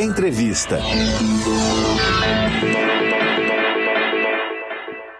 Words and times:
Entrevista. 0.00 0.78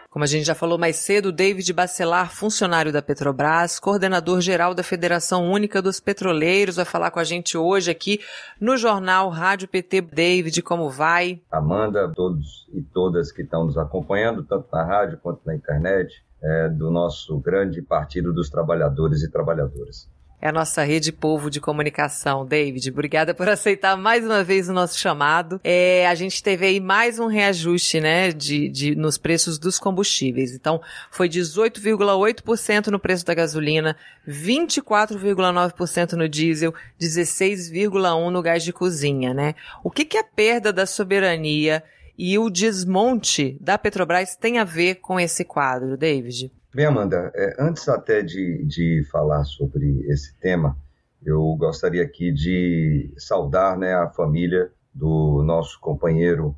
Como 0.09 0.25
a 0.25 0.27
gente 0.27 0.47
já 0.47 0.55
falou 0.55 0.79
mais 0.79 0.97
cedo, 0.97 1.31
David 1.31 1.71
Bacelar, 1.75 2.35
funcionário 2.35 2.91
da 2.91 3.03
Petrobras, 3.03 3.79
coordenador 3.79 4.41
geral 4.41 4.75
da 4.75 4.83
Federação 4.83 5.51
Única 5.51 5.83
dos 5.83 6.01
Petroleiros, 6.01 6.77
vai 6.77 6.87
falar 6.87 7.11
com 7.11 7.19
a 7.19 7.25
gente 7.25 7.59
hoje 7.59 7.91
aqui 7.91 8.21
no 8.59 8.79
jornal 8.79 9.29
Rádio 9.29 9.69
PT. 9.69 10.01
David, 10.01 10.63
como 10.63 10.89
vai? 10.89 11.43
Amanda, 11.53 12.11
todos 12.17 12.67
e 12.73 12.81
todas 12.81 13.31
que 13.31 13.43
estão 13.43 13.67
nos 13.67 13.77
acompanhando, 13.77 14.43
tanto 14.45 14.67
na 14.73 14.83
rádio 14.83 15.19
quanto 15.23 15.43
na 15.45 15.55
internet, 15.55 16.25
é, 16.43 16.71
do 16.71 16.91
nosso 16.91 17.39
grande 17.39 17.83
Partido 17.83 18.33
dos 18.33 18.49
Trabalhadores 18.49 19.23
e 19.23 19.31
Trabalhadoras 19.31 20.09
é 20.41 20.49
a 20.49 20.53
nossa 20.53 20.83
rede 20.83 21.13
povo 21.13 21.51
de 21.51 21.61
comunicação. 21.61 22.47
David, 22.47 22.91
obrigada 22.91 23.35
por 23.35 23.49
aceitar 23.49 23.97
mais 23.97 24.25
uma 24.25 24.43
vez 24.43 24.69
o 24.69 24.73
nosso 24.73 24.99
chamado. 24.99 25.61
É, 25.63 26.07
a 26.07 26.15
gente 26.15 26.43
teve 26.43 26.67
aí 26.67 26.81
mais 26.81 27.19
um 27.19 27.27
reajuste, 27.27 28.01
né, 28.01 28.33
de, 28.33 28.69
de, 28.69 28.95
nos 28.95 29.19
preços 29.19 29.59
dos 29.59 29.79
combustíveis. 29.79 30.55
Então, 30.55 30.81
foi 31.11 31.29
18,8% 31.29 32.87
no 32.87 32.99
preço 32.99 33.27
da 33.27 33.35
gasolina, 33.35 33.97
24,9% 34.27 36.13
no 36.13 36.29
diesel, 36.29 36.73
16,1% 37.01 38.31
no 38.31 38.43
gás 38.43 38.63
de 38.63 38.73
cozinha, 38.73 39.35
né? 39.35 39.55
O 39.85 39.91
que 39.91 40.05
que 40.05 40.17
a 40.17 40.25
perda 40.25 40.73
da 40.73 40.87
soberania 40.87 41.83
e 42.17 42.39
o 42.39 42.49
desmonte 42.51 43.57
da 43.61 43.79
Petrobras 43.79 44.37
tem 44.37 44.59
a 44.59 44.65
ver 44.65 44.97
com 44.97 45.19
esse 45.19 45.45
quadro, 45.45 45.97
David? 45.97 46.51
Bem, 46.73 46.87
Amanda, 46.87 47.33
é, 47.35 47.57
antes 47.59 47.89
até 47.89 48.23
de, 48.23 48.65
de 48.65 49.03
falar 49.11 49.43
sobre 49.43 50.07
esse 50.09 50.33
tema, 50.39 50.79
eu 51.21 51.43
gostaria 51.57 52.01
aqui 52.01 52.31
de 52.31 53.13
saudar 53.17 53.77
né, 53.77 53.93
a 53.93 54.09
família 54.09 54.71
do 54.95 55.43
nosso 55.43 55.81
companheiro, 55.81 56.55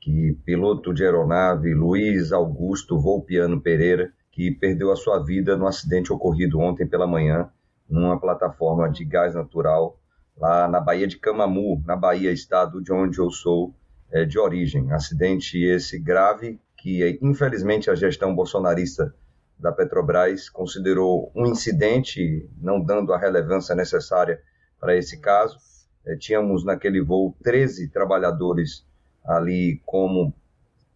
que 0.00 0.32
piloto 0.44 0.92
de 0.92 1.04
aeronave, 1.04 1.72
Luiz 1.74 2.32
Augusto 2.32 2.98
Volpiano 2.98 3.60
Pereira, 3.60 4.12
que 4.32 4.50
perdeu 4.50 4.90
a 4.90 4.96
sua 4.96 5.20
vida 5.20 5.56
no 5.56 5.68
acidente 5.68 6.12
ocorrido 6.12 6.58
ontem 6.58 6.84
pela 6.84 7.06
manhã 7.06 7.48
numa 7.88 8.18
plataforma 8.18 8.90
de 8.90 9.04
gás 9.04 9.32
natural 9.32 9.96
lá 10.36 10.66
na 10.66 10.80
Baía 10.80 11.06
de 11.06 11.18
Camamu, 11.18 11.80
na 11.86 11.94
Bahia, 11.94 12.32
estado 12.32 12.82
de 12.82 12.92
onde 12.92 13.18
eu 13.20 13.30
sou 13.30 13.72
é, 14.10 14.24
de 14.24 14.40
origem. 14.40 14.90
Acidente 14.90 15.56
esse 15.62 16.00
grave 16.00 16.58
que, 16.76 17.16
infelizmente, 17.22 17.88
a 17.88 17.94
gestão 17.94 18.34
bolsonarista 18.34 19.14
da 19.58 19.72
Petrobras 19.72 20.48
considerou 20.48 21.30
um 21.34 21.46
incidente, 21.46 22.48
não 22.60 22.80
dando 22.80 23.12
a 23.12 23.18
relevância 23.18 23.74
necessária 23.74 24.40
para 24.80 24.96
esse 24.96 25.20
caso. 25.20 25.56
É, 26.04 26.16
tínhamos 26.16 26.64
naquele 26.64 27.00
voo 27.00 27.36
13 27.42 27.88
trabalhadores 27.88 28.84
ali 29.24 29.80
como 29.86 30.34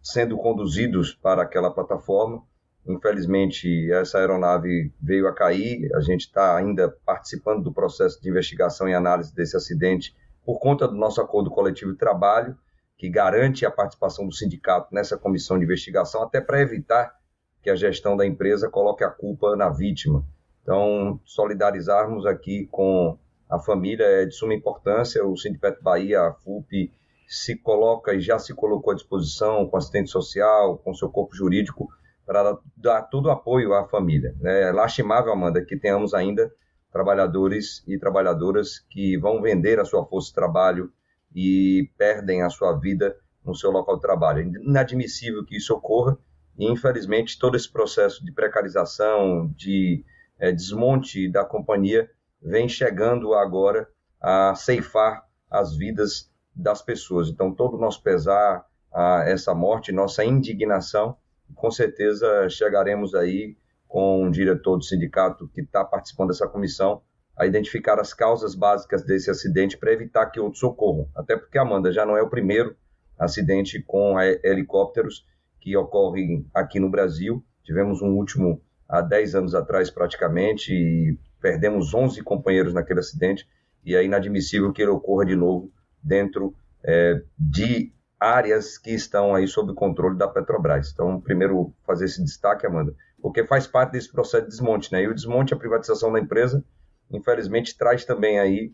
sendo 0.01 0.37
conduzidos 0.37 1.13
para 1.13 1.41
aquela 1.41 1.71
plataforma. 1.71 2.43
Infelizmente, 2.85 3.91
essa 3.91 4.17
aeronave 4.19 4.93
veio 5.01 5.27
a 5.27 5.33
cair. 5.33 5.93
A 5.95 6.01
gente 6.01 6.21
está 6.21 6.55
ainda 6.55 6.89
participando 7.05 7.63
do 7.63 7.73
processo 7.73 8.21
de 8.21 8.29
investigação 8.29 8.87
e 8.87 8.93
análise 8.93 9.33
desse 9.33 9.55
acidente 9.55 10.15
por 10.45 10.59
conta 10.59 10.87
do 10.87 10.95
nosso 10.95 11.19
acordo 11.19 11.51
coletivo 11.51 11.91
de 11.91 11.97
trabalho, 11.97 12.57
que 12.97 13.09
garante 13.09 13.65
a 13.65 13.71
participação 13.71 14.25
do 14.25 14.33
sindicato 14.33 14.93
nessa 14.93 15.17
comissão 15.17 15.57
de 15.57 15.65
investigação, 15.65 16.23
até 16.23 16.39
para 16.39 16.61
evitar 16.61 17.13
que 17.61 17.69
a 17.69 17.75
gestão 17.75 18.15
da 18.15 18.25
empresa 18.25 18.69
coloque 18.69 19.03
a 19.03 19.09
culpa 19.09 19.55
na 19.55 19.69
vítima. 19.69 20.23
Então, 20.61 21.19
solidarizarmos 21.25 22.25
aqui 22.25 22.67
com 22.71 23.17
a 23.49 23.57
família 23.59 24.03
é 24.03 24.25
de 24.25 24.35
suma 24.35 24.53
importância. 24.53 25.25
O 25.25 25.37
Sindicato 25.37 25.81
Bahia, 25.81 26.21
a 26.21 26.33
FUP, 26.33 26.91
se 27.27 27.55
coloca 27.55 28.13
e 28.13 28.19
já 28.19 28.39
se 28.39 28.53
colocou 28.53 28.91
à 28.91 28.95
disposição 28.95 29.65
com 29.67 29.77
assistente 29.77 30.09
social, 30.09 30.77
com 30.77 30.93
seu 30.93 31.09
corpo 31.09 31.35
jurídico, 31.35 31.87
para 32.25 32.57
dar 32.75 33.03
todo 33.03 33.27
o 33.27 33.31
apoio 33.31 33.73
à 33.73 33.87
família. 33.87 34.35
É 34.43 34.71
lastimável, 34.71 35.31
Amanda, 35.31 35.63
que 35.63 35.77
tenhamos 35.77 36.13
ainda 36.13 36.51
trabalhadores 36.91 37.83
e 37.87 37.97
trabalhadoras 37.97 38.79
que 38.79 39.17
vão 39.17 39.41
vender 39.41 39.79
a 39.79 39.85
sua 39.85 40.05
força 40.05 40.29
de 40.29 40.35
trabalho 40.35 40.91
e 41.33 41.89
perdem 41.97 42.41
a 42.41 42.49
sua 42.49 42.73
vida 42.73 43.15
no 43.45 43.55
seu 43.55 43.71
local 43.71 43.95
de 43.95 44.01
trabalho. 44.01 44.41
É 44.41 44.43
inadmissível 44.43 45.45
que 45.45 45.55
isso 45.55 45.73
ocorra 45.73 46.17
e, 46.57 46.65
infelizmente, 46.65 47.37
todo 47.37 47.55
esse 47.55 47.71
processo 47.71 48.23
de 48.25 48.31
precarização, 48.31 49.47
de 49.55 50.03
é, 50.39 50.51
desmonte 50.51 51.29
da 51.29 51.45
companhia, 51.45 52.09
vem 52.41 52.67
chegando 52.67 53.33
agora 53.33 53.87
a 54.19 54.55
ceifar 54.55 55.25
as 55.49 55.75
vidas 55.75 56.31
das 56.55 56.81
pessoas. 56.81 57.29
Então, 57.29 57.53
todo 57.53 57.77
o 57.77 57.79
nosso 57.79 58.01
pesar 58.01 58.65
a 58.91 59.23
essa 59.27 59.53
morte, 59.53 59.91
nossa 59.91 60.25
indignação, 60.25 61.15
com 61.55 61.69
certeza 61.69 62.49
chegaremos 62.49 63.13
aí 63.13 63.55
com 63.87 64.27
o 64.27 64.31
diretor 64.31 64.77
do 64.77 64.83
sindicato 64.83 65.47
que 65.53 65.61
está 65.61 65.83
participando 65.83 66.29
dessa 66.29 66.47
comissão 66.47 67.01
a 67.37 67.45
identificar 67.45 67.99
as 67.99 68.13
causas 68.13 68.55
básicas 68.55 69.03
desse 69.03 69.29
acidente 69.29 69.77
para 69.77 69.93
evitar 69.93 70.25
que 70.27 70.39
outros 70.39 70.63
ocorram. 70.63 71.07
Até 71.15 71.37
porque, 71.37 71.57
Amanda, 71.57 71.91
já 71.91 72.05
não 72.05 72.17
é 72.17 72.21
o 72.21 72.29
primeiro 72.29 72.75
acidente 73.17 73.81
com 73.81 74.19
helicópteros 74.19 75.25
que 75.67 75.75
ocorrem 75.75 76.49
aqui 76.53 76.79
no 76.79 76.89
Brasil. 76.89 77.43
Tivemos 77.61 78.01
um 78.01 78.11
último 78.11 78.61
há 78.87 79.01
10 79.01 79.35
anos 79.35 79.53
atrás, 79.53 79.89
praticamente, 79.89 80.71
e 80.71 81.19
perdemos 81.41 81.93
11 81.93 82.23
companheiros 82.23 82.73
naquele 82.73 83.01
acidente, 83.01 83.45
e 83.83 83.93
é 83.93 84.01
inadmissível 84.01 84.71
que 84.71 84.81
ele 84.81 84.91
ocorra 84.91 85.25
de 85.25 85.35
novo 85.35 85.69
dentro 86.01 86.55
é, 86.81 87.21
de 87.37 87.91
áreas 88.17 88.77
que 88.77 88.91
estão 88.91 89.35
aí 89.35 89.45
sob 89.45 89.73
controle 89.73 90.17
da 90.17 90.25
Petrobras. 90.25 90.89
Então, 90.93 91.19
primeiro, 91.19 91.73
fazer 91.85 92.05
esse 92.05 92.23
destaque, 92.23 92.65
Amanda, 92.65 92.95
porque 93.21 93.45
faz 93.45 93.67
parte 93.67 93.91
desse 93.91 94.09
processo 94.09 94.45
de 94.45 94.51
desmonte, 94.51 94.89
né? 94.93 95.03
E 95.03 95.07
o 95.09 95.13
desmonte, 95.13 95.53
a 95.53 95.57
privatização 95.57 96.13
da 96.13 96.19
empresa, 96.19 96.63
infelizmente, 97.11 97.77
traz 97.77 98.05
também 98.05 98.39
aí 98.39 98.73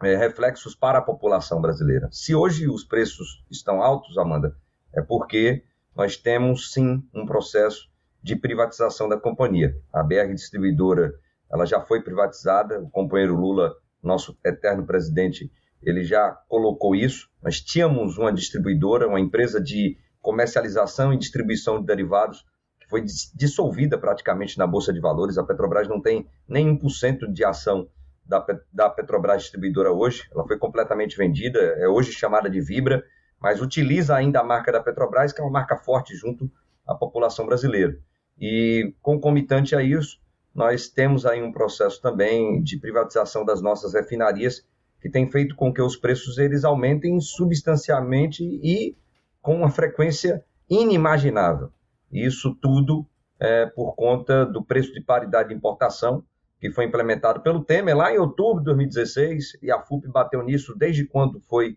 é, 0.00 0.14
reflexos 0.14 0.76
para 0.76 0.98
a 0.98 1.02
população 1.02 1.60
brasileira. 1.60 2.08
Se 2.12 2.36
hoje 2.36 2.68
os 2.68 2.84
preços 2.84 3.44
estão 3.50 3.82
altos, 3.82 4.16
Amanda, 4.16 4.56
é 4.94 5.02
porque 5.02 5.64
nós 5.94 6.16
temos 6.16 6.72
sim 6.72 7.02
um 7.14 7.24
processo 7.24 7.88
de 8.22 8.34
privatização 8.34 9.08
da 9.08 9.18
companhia. 9.18 9.76
A 9.92 10.02
BR 10.02 10.32
Distribuidora, 10.34 11.14
ela 11.50 11.66
já 11.66 11.80
foi 11.80 12.02
privatizada, 12.02 12.80
o 12.80 12.90
companheiro 12.90 13.36
Lula, 13.36 13.74
nosso 14.02 14.36
eterno 14.44 14.86
presidente, 14.86 15.50
ele 15.82 16.02
já 16.02 16.30
colocou 16.48 16.94
isso. 16.94 17.28
Nós 17.42 17.60
tínhamos 17.60 18.16
uma 18.16 18.32
distribuidora, 18.32 19.06
uma 19.06 19.20
empresa 19.20 19.60
de 19.60 19.96
comercialização 20.20 21.12
e 21.12 21.18
distribuição 21.18 21.80
de 21.80 21.86
derivados 21.86 22.44
que 22.80 22.88
foi 22.88 23.02
dissolvida 23.34 23.98
praticamente 23.98 24.58
na 24.58 24.66
Bolsa 24.66 24.92
de 24.92 25.00
Valores. 25.00 25.38
A 25.38 25.44
Petrobras 25.44 25.88
não 25.88 26.00
tem 26.00 26.26
nem 26.48 26.78
1% 26.78 27.32
de 27.32 27.44
ação 27.44 27.88
da, 28.24 28.44
da 28.72 28.88
Petrobras 28.88 29.42
Distribuidora 29.42 29.92
hoje. 29.92 30.24
Ela 30.32 30.46
foi 30.46 30.58
completamente 30.58 31.16
vendida, 31.16 31.58
é 31.58 31.88
hoje 31.88 32.12
chamada 32.12 32.48
de 32.48 32.60
Vibra 32.60 33.04
mas 33.44 33.60
utiliza 33.60 34.16
ainda 34.16 34.40
a 34.40 34.42
marca 34.42 34.72
da 34.72 34.80
Petrobras, 34.80 35.30
que 35.30 35.38
é 35.38 35.44
uma 35.44 35.50
marca 35.50 35.76
forte 35.76 36.16
junto 36.16 36.50
à 36.86 36.94
população 36.94 37.44
brasileira. 37.44 37.94
E 38.40 38.94
concomitante 39.02 39.76
a 39.76 39.82
isso, 39.82 40.18
nós 40.54 40.88
temos 40.88 41.26
aí 41.26 41.42
um 41.42 41.52
processo 41.52 42.00
também 42.00 42.62
de 42.62 42.78
privatização 42.78 43.44
das 43.44 43.60
nossas 43.60 43.92
refinarias, 43.92 44.66
que 44.98 45.10
tem 45.10 45.30
feito 45.30 45.54
com 45.56 45.70
que 45.70 45.82
os 45.82 45.94
preços 45.94 46.38
eles 46.38 46.64
aumentem 46.64 47.20
substancialmente 47.20 48.42
e 48.42 48.96
com 49.42 49.56
uma 49.56 49.68
frequência 49.68 50.42
inimaginável. 50.66 51.70
Isso 52.10 52.54
tudo 52.62 53.06
é 53.38 53.66
por 53.66 53.94
conta 53.94 54.46
do 54.46 54.64
preço 54.64 54.90
de 54.94 55.02
paridade 55.02 55.50
de 55.50 55.54
importação, 55.54 56.24
que 56.58 56.70
foi 56.70 56.86
implementado 56.86 57.42
pelo 57.42 57.62
Temer 57.62 57.94
lá 57.94 58.10
em 58.10 58.16
outubro 58.16 58.60
de 58.60 58.64
2016, 58.64 59.58
e 59.62 59.70
a 59.70 59.82
FUP 59.82 60.08
bateu 60.08 60.42
nisso 60.42 60.74
desde 60.74 61.04
quando 61.04 61.42
foi 61.42 61.76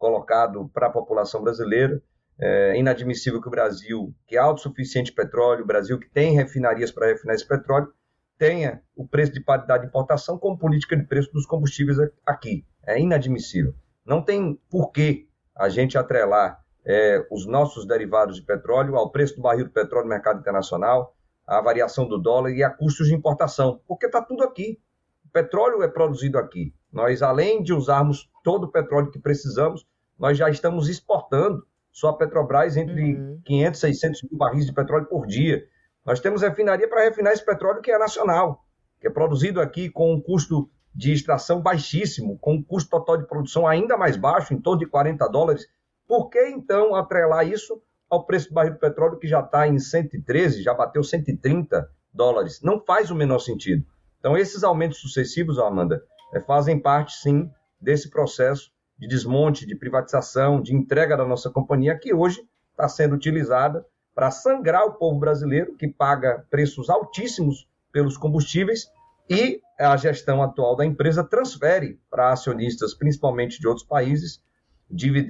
colocado 0.00 0.68
para 0.72 0.86
a 0.86 0.90
população 0.90 1.42
brasileira. 1.42 2.02
É 2.40 2.76
inadmissível 2.76 3.40
que 3.40 3.48
o 3.48 3.50
Brasil, 3.50 4.14
que 4.26 4.34
é 4.34 4.38
autossuficiente 4.38 5.12
petróleo, 5.12 5.62
o 5.62 5.66
Brasil 5.66 5.98
que 6.00 6.08
tem 6.08 6.34
refinarias 6.34 6.90
para 6.90 7.08
refinar 7.08 7.34
esse 7.34 7.46
petróleo, 7.46 7.92
tenha 8.38 8.82
o 8.96 9.06
preço 9.06 9.32
de 9.32 9.40
paridade 9.40 9.82
de 9.82 9.88
importação 9.88 10.38
como 10.38 10.58
política 10.58 10.96
de 10.96 11.04
preço 11.04 11.30
dos 11.32 11.44
combustíveis 11.44 11.98
aqui. 12.26 12.64
É 12.84 12.98
inadmissível. 12.98 13.74
Não 14.06 14.24
tem 14.24 14.58
por 14.70 14.90
que 14.90 15.28
a 15.54 15.68
gente 15.68 15.98
atrelar 15.98 16.64
é, 16.86 17.22
os 17.30 17.46
nossos 17.46 17.86
derivados 17.86 18.36
de 18.36 18.42
petróleo 18.42 18.96
ao 18.96 19.12
preço 19.12 19.36
do 19.36 19.42
barril 19.42 19.66
do 19.66 19.70
petróleo 19.70 20.04
no 20.04 20.10
mercado 20.10 20.40
internacional, 20.40 21.14
à 21.46 21.60
variação 21.60 22.08
do 22.08 22.16
dólar 22.16 22.52
e 22.52 22.64
a 22.64 22.70
custos 22.70 23.08
de 23.08 23.14
importação, 23.14 23.82
porque 23.86 24.06
está 24.06 24.22
tudo 24.22 24.42
aqui. 24.42 24.80
O 25.26 25.28
petróleo 25.30 25.82
é 25.82 25.88
produzido 25.88 26.38
aqui. 26.38 26.74
Nós, 26.90 27.20
além 27.20 27.62
de 27.62 27.74
usarmos 27.74 28.30
todo 28.42 28.64
o 28.64 28.72
petróleo 28.72 29.10
que 29.10 29.18
precisamos, 29.18 29.86
nós 30.20 30.36
já 30.36 30.50
estamos 30.50 30.88
exportando 30.88 31.66
só 31.90 32.10
a 32.10 32.16
Petrobras 32.16 32.76
entre 32.76 33.14
uhum. 33.14 33.40
500 33.44 33.78
e 33.78 33.80
600 33.80 34.22
mil 34.24 34.38
barris 34.38 34.66
de 34.66 34.72
petróleo 34.72 35.06
por 35.06 35.26
dia. 35.26 35.66
Nós 36.04 36.20
temos 36.20 36.42
refinaria 36.42 36.86
para 36.88 37.04
refinar 37.04 37.32
esse 37.32 37.44
petróleo 37.44 37.80
que 37.80 37.90
é 37.90 37.98
nacional, 37.98 38.62
que 39.00 39.06
é 39.06 39.10
produzido 39.10 39.60
aqui 39.60 39.88
com 39.88 40.12
um 40.12 40.20
custo 40.20 40.70
de 40.94 41.12
extração 41.12 41.62
baixíssimo, 41.62 42.38
com 42.38 42.54
um 42.54 42.62
custo 42.62 42.90
total 42.90 43.16
de 43.16 43.26
produção 43.26 43.66
ainda 43.66 43.96
mais 43.96 44.16
baixo, 44.16 44.52
em 44.52 44.60
torno 44.60 44.80
de 44.80 44.86
40 44.86 45.26
dólares, 45.28 45.66
por 46.06 46.28
que 46.28 46.48
então 46.48 46.94
atrelar 46.94 47.48
isso 47.48 47.82
ao 48.08 48.26
preço 48.26 48.48
do 48.48 48.54
barril 48.54 48.74
de 48.74 48.78
petróleo 48.78 49.18
que 49.18 49.26
já 49.26 49.40
está 49.40 49.66
em 49.66 49.78
113, 49.78 50.62
já 50.62 50.74
bateu 50.74 51.02
130 51.02 51.88
dólares? 52.12 52.60
Não 52.62 52.78
faz 52.84 53.10
o 53.10 53.14
menor 53.14 53.38
sentido. 53.38 53.86
Então, 54.18 54.36
esses 54.36 54.62
aumentos 54.64 54.98
sucessivos, 54.98 55.58
Amanda, 55.58 56.02
é, 56.34 56.40
fazem 56.40 56.78
parte, 56.78 57.14
sim, 57.14 57.50
desse 57.80 58.10
processo 58.10 58.70
de 59.00 59.08
desmonte, 59.08 59.66
de 59.66 59.74
privatização, 59.74 60.60
de 60.60 60.74
entrega 60.74 61.16
da 61.16 61.24
nossa 61.24 61.48
companhia, 61.48 61.98
que 61.98 62.12
hoje 62.12 62.46
está 62.70 62.86
sendo 62.86 63.14
utilizada 63.14 63.84
para 64.14 64.30
sangrar 64.30 64.84
o 64.84 64.92
povo 64.92 65.18
brasileiro, 65.18 65.74
que 65.74 65.88
paga 65.88 66.46
preços 66.50 66.90
altíssimos 66.90 67.66
pelos 67.90 68.18
combustíveis, 68.18 68.86
e 69.28 69.60
a 69.78 69.96
gestão 69.96 70.42
atual 70.42 70.76
da 70.76 70.84
empresa 70.84 71.24
transfere 71.24 71.98
para 72.10 72.32
acionistas, 72.32 72.92
principalmente 72.92 73.58
de 73.58 73.66
outros 73.66 73.86
países, 73.86 74.42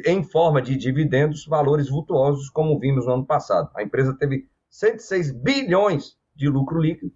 em 0.07 0.25
forma 0.25 0.61
de 0.61 0.75
dividendos, 0.77 1.47
valores 1.47 1.89
vultuosos, 1.89 2.51
como 2.51 2.79
vimos 2.81 3.07
no 3.07 3.13
ano 3.13 3.27
passado. 3.27 3.71
A 3.77 3.83
empresa 3.83 4.17
teve 4.19 4.49
106 4.71 5.31
bilhões 5.31 6.17
de 6.35 6.49
lucro 6.49 6.81
líquido 6.81 7.13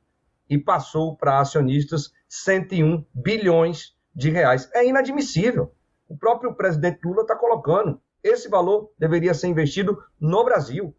e 0.49 0.59
passou 0.59 1.17
para 1.17 1.41
acionistas 1.41 2.13
101 2.29 3.05
bilhões 3.13 3.97
de 4.15 4.31
reais. 4.31 4.71
É 4.73 4.87
inadmissível. 4.87 5.73
O 6.09 6.17
próprio 6.17 6.55
presidente 6.55 7.01
Lula 7.05 7.23
está 7.23 7.37
colocando. 7.37 8.01
Esse 8.23 8.49
valor 8.49 8.91
deveria 8.99 9.35
ser 9.35 9.49
investido 9.49 10.03
no 10.21 10.45
Brasil 10.45 10.95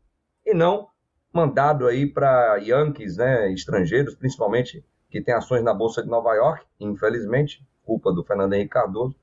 e 0.46 0.54
não 0.54 0.88
mandado 1.34 1.86
aí 1.86 2.06
para 2.06 2.56
Yankees, 2.58 3.18
né, 3.18 3.52
estrangeiros, 3.52 4.16
principalmente 4.16 4.86
que 5.10 5.22
tem 5.22 5.34
ações 5.34 5.64
na 5.64 5.74
Bolsa 5.74 6.02
de 6.02 6.10
Nova 6.10 6.34
York, 6.34 6.66
infelizmente, 6.80 7.66
culpa 7.84 8.12
do 8.12 8.24
Fernando 8.24 8.54
Henrique 8.54 8.72
Cardoso, 8.72 9.16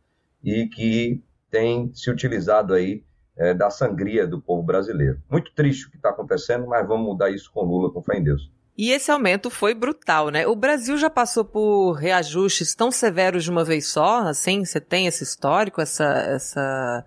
e 0.42 0.66
que 0.66 1.22
tem 1.50 1.92
se 1.94 2.10
utilizado 2.10 2.74
aí 2.74 3.04
é, 3.36 3.54
da 3.54 3.70
sangria 3.70 4.26
do 4.26 4.40
povo 4.40 4.62
brasileiro. 4.62 5.20
Muito 5.30 5.54
triste 5.54 5.86
o 5.86 5.90
que 5.90 5.96
está 5.96 6.10
acontecendo, 6.10 6.66
mas 6.66 6.86
vamos 6.86 7.06
mudar 7.06 7.30
isso 7.30 7.50
com 7.52 7.62
Lula, 7.62 7.90
com 7.90 8.02
fé 8.02 8.18
em 8.18 8.24
Deus. 8.24 8.50
E 8.82 8.90
esse 8.90 9.12
aumento 9.12 9.48
foi 9.48 9.74
brutal, 9.74 10.30
né? 10.30 10.44
O 10.44 10.56
Brasil 10.56 10.98
já 10.98 11.08
passou 11.08 11.44
por 11.44 11.92
reajustes 11.92 12.74
tão 12.74 12.90
severos 12.90 13.44
de 13.44 13.50
uma 13.52 13.62
vez 13.62 13.86
só, 13.86 14.26
assim? 14.26 14.64
Você 14.64 14.80
tem 14.80 15.06
esse 15.06 15.22
histórico, 15.22 15.80
essa, 15.80 16.04
essa, 16.04 17.04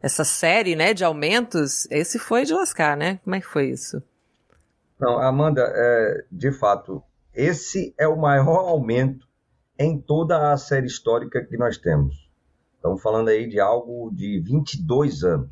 essa 0.00 0.22
série, 0.22 0.76
né, 0.76 0.94
de 0.94 1.02
aumentos? 1.02 1.90
Esse 1.90 2.16
foi 2.16 2.44
de 2.44 2.54
lascar, 2.54 2.96
né? 2.96 3.18
Como 3.24 3.34
é 3.34 3.40
que 3.40 3.46
foi 3.48 3.70
isso? 3.70 4.00
Não, 4.96 5.18
Amanda, 5.18 5.62
é, 5.74 6.26
de 6.30 6.52
fato, 6.52 7.02
esse 7.34 7.92
é 7.98 8.06
o 8.06 8.16
maior 8.16 8.60
aumento 8.70 9.26
em 9.76 10.00
toda 10.00 10.52
a 10.52 10.56
série 10.56 10.86
histórica 10.86 11.44
que 11.44 11.56
nós 11.56 11.76
temos. 11.76 12.30
Estamos 12.76 13.02
falando 13.02 13.30
aí 13.30 13.48
de 13.48 13.58
algo 13.58 14.12
de 14.14 14.38
22 14.38 15.24
anos, 15.24 15.50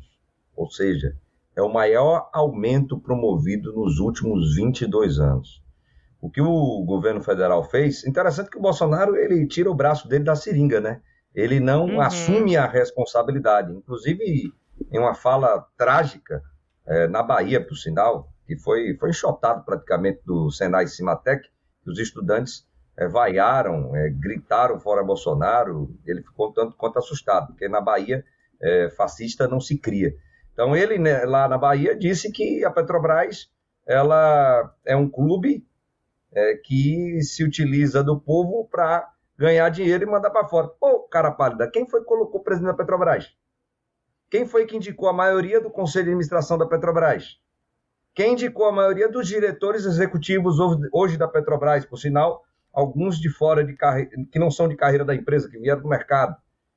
ou 0.55 0.71
seja, 0.71 1.17
é 1.55 1.61
o 1.61 1.71
maior 1.71 2.29
aumento 2.33 2.99
promovido 2.99 3.73
nos 3.73 3.99
últimos 3.99 4.55
22 4.55 5.19
anos. 5.19 5.61
O 6.21 6.29
que 6.29 6.41
o 6.41 6.83
governo 6.85 7.21
federal 7.21 7.63
fez, 7.63 8.05
interessante 8.05 8.49
que 8.49 8.57
o 8.57 8.61
Bolsonaro 8.61 9.15
ele 9.15 9.45
tira 9.45 9.69
o 9.69 9.75
braço 9.75 10.07
dele 10.07 10.23
da 10.23 10.35
seringa, 10.35 10.79
né? 10.79 11.01
Ele 11.35 11.59
não 11.59 11.85
uhum. 11.85 12.01
assume 12.01 12.55
a 12.55 12.65
responsabilidade. 12.65 13.73
Inclusive, 13.73 14.53
em 14.91 14.99
uma 14.99 15.13
fala 15.13 15.65
trágica 15.77 16.41
é, 16.85 17.07
na 17.07 17.21
Bahia, 17.21 17.65
por 17.65 17.75
sinal, 17.75 18.31
que 18.45 18.57
foi, 18.57 18.95
foi 18.97 19.09
enxotado 19.09 19.63
praticamente 19.65 20.21
do 20.25 20.49
Senai 20.49 20.87
Cimatec, 20.87 21.47
que 21.83 21.89
os 21.89 21.99
estudantes 21.99 22.65
é, 22.97 23.07
vaiaram, 23.07 23.95
é, 23.95 24.09
gritaram 24.09 24.79
fora 24.79 25.03
Bolsonaro, 25.03 25.93
ele 26.05 26.21
ficou 26.21 26.53
tanto 26.53 26.75
quanto 26.77 26.99
assustado, 26.99 27.47
porque 27.47 27.67
na 27.67 27.81
Bahia 27.81 28.23
é, 28.61 28.89
fascista 28.91 29.47
não 29.47 29.59
se 29.59 29.77
cria. 29.77 30.13
Então 30.53 30.75
ele 30.75 30.97
né, 30.97 31.25
lá 31.25 31.47
na 31.47 31.57
Bahia 31.57 31.95
disse 31.95 32.31
que 32.31 32.63
a 32.63 32.71
Petrobras 32.71 33.51
ela 33.85 34.73
é 34.85 34.95
um 34.95 35.09
clube 35.09 35.65
é, 36.31 36.55
que 36.55 37.21
se 37.21 37.43
utiliza 37.43 38.03
do 38.03 38.19
povo 38.19 38.67
para 38.69 39.07
ganhar 39.37 39.67
dinheiro 39.69 40.03
e 40.03 40.07
mandar 40.09 40.29
para 40.29 40.47
fora. 40.47 40.67
Pô, 40.67 41.01
cara 41.07 41.31
pálida, 41.31 41.69
quem 41.69 41.87
foi 41.87 42.01
que 42.01 42.05
colocou 42.05 42.39
o 42.39 42.43
presidente 42.43 42.71
da 42.71 42.77
Petrobras? 42.77 43.35
Quem 44.29 44.45
foi 44.45 44.65
que 44.65 44.75
indicou 44.75 45.09
a 45.09 45.13
maioria 45.13 45.59
do 45.61 45.69
conselho 45.69 46.05
de 46.05 46.11
administração 46.11 46.57
da 46.57 46.65
Petrobras? 46.65 47.39
Quem 48.15 48.33
indicou 48.33 48.67
a 48.67 48.71
maioria 48.71 49.09
dos 49.09 49.27
diretores 49.27 49.85
executivos 49.85 50.57
hoje 50.91 51.17
da 51.17 51.27
Petrobras, 51.27 51.85
por 51.85 51.97
sinal, 51.97 52.43
alguns 52.71 53.19
de 53.19 53.29
fora 53.29 53.63
de 53.63 53.75
que 54.31 54.39
não 54.39 54.51
são 54.51 54.67
de 54.67 54.75
carreira 54.75 55.03
da 55.03 55.15
empresa, 55.15 55.49
que 55.49 55.59
vieram 55.59 55.81
do 55.81 55.87
mercado? 55.89 56.35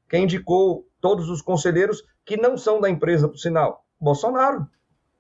Quem 0.09 0.25
indicou 0.25 0.87
todos 1.07 1.31
os 1.31 1.41
conselheiros 1.41 2.03
que 2.25 2.37
não 2.37 2.59
são 2.59 2.81
da 2.81 2.91
empresa, 2.91 3.29
por 3.29 3.39
sinal? 3.39 3.85
Bolsonaro. 4.01 4.67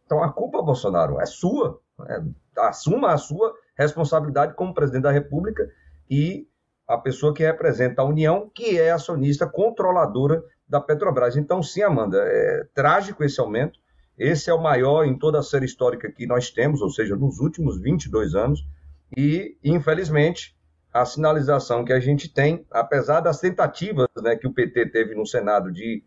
Então 0.04 0.20
a 0.20 0.32
culpa, 0.32 0.60
Bolsonaro, 0.60 1.20
é 1.20 1.26
sua. 1.26 1.80
É, 2.08 2.20
assuma 2.58 3.12
a 3.12 3.16
sua 3.16 3.54
responsabilidade 3.78 4.54
como 4.54 4.74
presidente 4.74 5.04
da 5.04 5.12
República 5.12 5.70
e 6.10 6.48
a 6.88 6.98
pessoa 6.98 7.32
que 7.32 7.44
representa 7.44 8.02
a 8.02 8.04
União, 8.04 8.50
que 8.52 8.80
é 8.80 8.90
acionista 8.90 9.46
controladora 9.46 10.42
da 10.68 10.80
Petrobras. 10.80 11.36
Então, 11.36 11.62
sim, 11.62 11.82
Amanda, 11.82 12.18
é 12.18 12.66
trágico 12.74 13.22
esse 13.22 13.40
aumento. 13.40 13.78
Esse 14.18 14.50
é 14.50 14.54
o 14.54 14.60
maior 14.60 15.04
em 15.04 15.16
toda 15.16 15.38
a 15.38 15.42
série 15.42 15.66
histórica 15.66 16.10
que 16.10 16.26
nós 16.26 16.50
temos, 16.50 16.82
ou 16.82 16.90
seja, 16.90 17.14
nos 17.14 17.38
últimos 17.38 17.80
22 17.80 18.34
anos. 18.34 18.66
E, 19.16 19.56
infelizmente, 19.62 20.56
a 21.00 21.04
sinalização 21.04 21.84
que 21.84 21.92
a 21.92 22.00
gente 22.00 22.32
tem, 22.32 22.66
apesar 22.70 23.20
das 23.20 23.38
tentativas 23.38 24.08
né, 24.22 24.34
que 24.34 24.46
o 24.46 24.52
PT 24.52 24.86
teve 24.86 25.14
no 25.14 25.26
Senado 25.26 25.70
de 25.70 26.02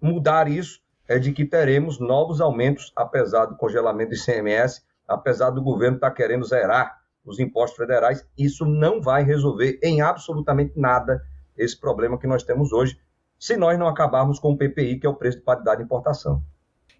mudar 0.00 0.48
isso, 0.48 0.80
é 1.06 1.18
de 1.18 1.32
que 1.32 1.44
teremos 1.44 1.98
novos 1.98 2.40
aumentos, 2.40 2.92
apesar 2.96 3.46
do 3.46 3.56
congelamento 3.56 4.10
do 4.10 4.16
ICMS, 4.16 4.82
apesar 5.06 5.50
do 5.50 5.62
governo 5.62 5.96
estar 5.96 6.10
tá 6.10 6.16
querendo 6.16 6.44
zerar 6.44 6.98
os 7.24 7.38
impostos 7.38 7.76
federais. 7.76 8.26
Isso 8.36 8.64
não 8.64 9.00
vai 9.00 9.22
resolver 9.24 9.78
em 9.82 10.00
absolutamente 10.00 10.78
nada 10.78 11.22
esse 11.56 11.78
problema 11.78 12.18
que 12.18 12.26
nós 12.26 12.42
temos 12.42 12.72
hoje, 12.72 12.98
se 13.38 13.56
nós 13.56 13.78
não 13.78 13.88
acabarmos 13.88 14.38
com 14.38 14.52
o 14.52 14.56
PPI, 14.56 15.00
que 15.00 15.06
é 15.06 15.10
o 15.10 15.14
preço 15.14 15.38
de 15.38 15.44
paridade 15.44 15.78
de 15.78 15.84
importação 15.84 16.42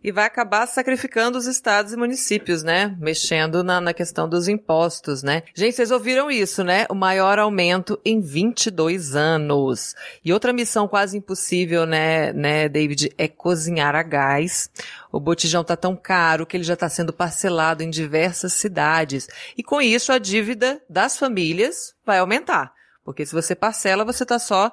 e 0.02 0.12
vai 0.12 0.24
acabar 0.24 0.66
sacrificando 0.66 1.36
os 1.36 1.46
estados 1.46 1.92
e 1.92 1.96
municípios, 1.96 2.62
né? 2.62 2.96
Mexendo 3.00 3.64
na, 3.64 3.80
na 3.80 3.92
questão 3.92 4.28
dos 4.28 4.46
impostos, 4.46 5.22
né? 5.22 5.42
Gente, 5.54 5.74
vocês 5.74 5.90
ouviram 5.90 6.30
isso, 6.30 6.62
né? 6.62 6.86
O 6.88 6.94
maior 6.94 7.38
aumento 7.38 8.00
em 8.04 8.20
22 8.20 9.16
anos. 9.16 9.94
E 10.24 10.32
outra 10.32 10.52
missão 10.52 10.86
quase 10.86 11.16
impossível, 11.16 11.84
né, 11.84 12.32
né, 12.32 12.68
David, 12.68 13.12
é 13.18 13.26
cozinhar 13.26 13.94
a 13.96 14.02
gás. 14.02 14.70
O 15.10 15.18
botijão 15.18 15.64
tá 15.64 15.76
tão 15.76 15.96
caro 15.96 16.46
que 16.46 16.56
ele 16.56 16.64
já 16.64 16.74
está 16.74 16.88
sendo 16.88 17.12
parcelado 17.12 17.82
em 17.82 17.90
diversas 17.90 18.52
cidades. 18.52 19.28
E 19.56 19.62
com 19.62 19.80
isso 19.80 20.12
a 20.12 20.18
dívida 20.18 20.80
das 20.88 21.18
famílias 21.18 21.94
vai 22.06 22.18
aumentar. 22.18 22.72
Porque 23.04 23.24
se 23.24 23.32
você 23.32 23.54
parcela, 23.54 24.04
você 24.04 24.22
está 24.22 24.38
só 24.38 24.70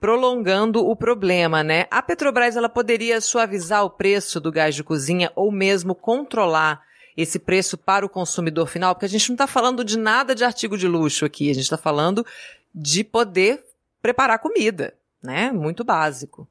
prolongando 0.00 0.86
o 0.86 0.94
problema, 0.94 1.62
né? 1.62 1.86
A 1.90 2.00
Petrobras 2.02 2.56
ela 2.56 2.68
poderia 2.68 3.20
suavizar 3.20 3.84
o 3.84 3.90
preço 3.90 4.40
do 4.40 4.52
gás 4.52 4.74
de 4.74 4.84
cozinha 4.84 5.32
ou 5.34 5.50
mesmo 5.50 5.94
controlar 5.94 6.82
esse 7.16 7.38
preço 7.38 7.76
para 7.76 8.06
o 8.06 8.08
consumidor 8.08 8.68
final, 8.68 8.94
porque 8.94 9.06
a 9.06 9.08
gente 9.08 9.28
não 9.28 9.34
está 9.34 9.46
falando 9.46 9.84
de 9.84 9.98
nada 9.98 10.36
de 10.36 10.44
artigo 10.44 10.78
de 10.78 10.86
luxo 10.86 11.24
aqui, 11.24 11.50
a 11.50 11.54
gente 11.54 11.64
está 11.64 11.76
falando 11.76 12.24
de 12.72 13.02
poder 13.02 13.64
preparar 14.00 14.38
comida, 14.38 14.94
né? 15.20 15.50
Muito 15.50 15.82
básico. 15.82 16.48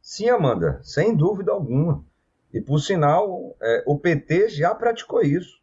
Sim, 0.00 0.30
Amanda, 0.30 0.80
sem 0.82 1.14
dúvida 1.14 1.52
alguma. 1.52 2.02
E 2.52 2.60
por 2.60 2.78
sinal, 2.78 3.54
é, 3.60 3.82
o 3.86 3.98
PT 3.98 4.48
já 4.48 4.74
praticou 4.74 5.22
isso. 5.22 5.60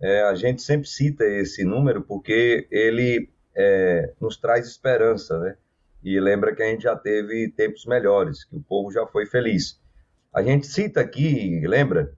É, 0.00 0.22
a 0.22 0.34
gente 0.34 0.62
sempre 0.62 0.88
cita 0.88 1.24
esse 1.24 1.64
número 1.64 2.02
porque 2.02 2.66
ele 2.70 3.28
é, 3.54 4.12
nos 4.20 4.36
traz 4.36 4.66
esperança, 4.66 5.38
né? 5.38 5.56
E 6.04 6.20
lembra 6.20 6.54
que 6.54 6.62
a 6.62 6.66
gente 6.66 6.82
já 6.82 6.94
teve 6.94 7.50
tempos 7.52 7.86
melhores, 7.86 8.44
que 8.44 8.54
o 8.54 8.62
povo 8.62 8.92
já 8.92 9.06
foi 9.06 9.24
feliz. 9.24 9.80
A 10.34 10.42
gente 10.42 10.66
cita 10.66 11.00
aqui, 11.00 11.66
lembra, 11.66 12.12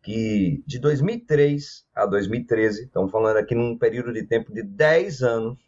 que 0.00 0.62
de 0.64 0.78
2003 0.78 1.84
a 1.92 2.06
2013, 2.06 2.84
estamos 2.84 3.10
falando 3.10 3.38
aqui 3.38 3.54
num 3.54 3.76
período 3.76 4.12
de 4.12 4.22
tempo 4.22 4.52
de 4.52 4.62
10 4.62 5.22
anos, 5.22 5.58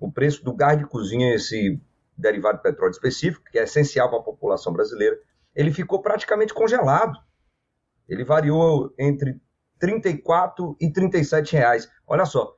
o 0.00 0.10
preço 0.10 0.44
do 0.44 0.52
gás 0.52 0.76
de 0.76 0.84
cozinha, 0.84 1.32
esse 1.32 1.80
derivado 2.18 2.56
de 2.56 2.64
petróleo 2.64 2.90
específico, 2.90 3.44
que 3.52 3.58
é 3.58 3.62
essencial 3.62 4.10
para 4.10 4.18
a 4.18 4.22
população 4.22 4.72
brasileira, 4.72 5.16
ele 5.54 5.72
ficou 5.72 6.02
praticamente 6.02 6.52
congelado. 6.52 7.16
Ele 8.08 8.24
variou 8.24 8.92
entre 8.98 9.40
34 9.78 10.76
e 10.80 10.90
37 10.90 11.52
reais. 11.52 11.88
Olha 12.04 12.24
só, 12.24 12.56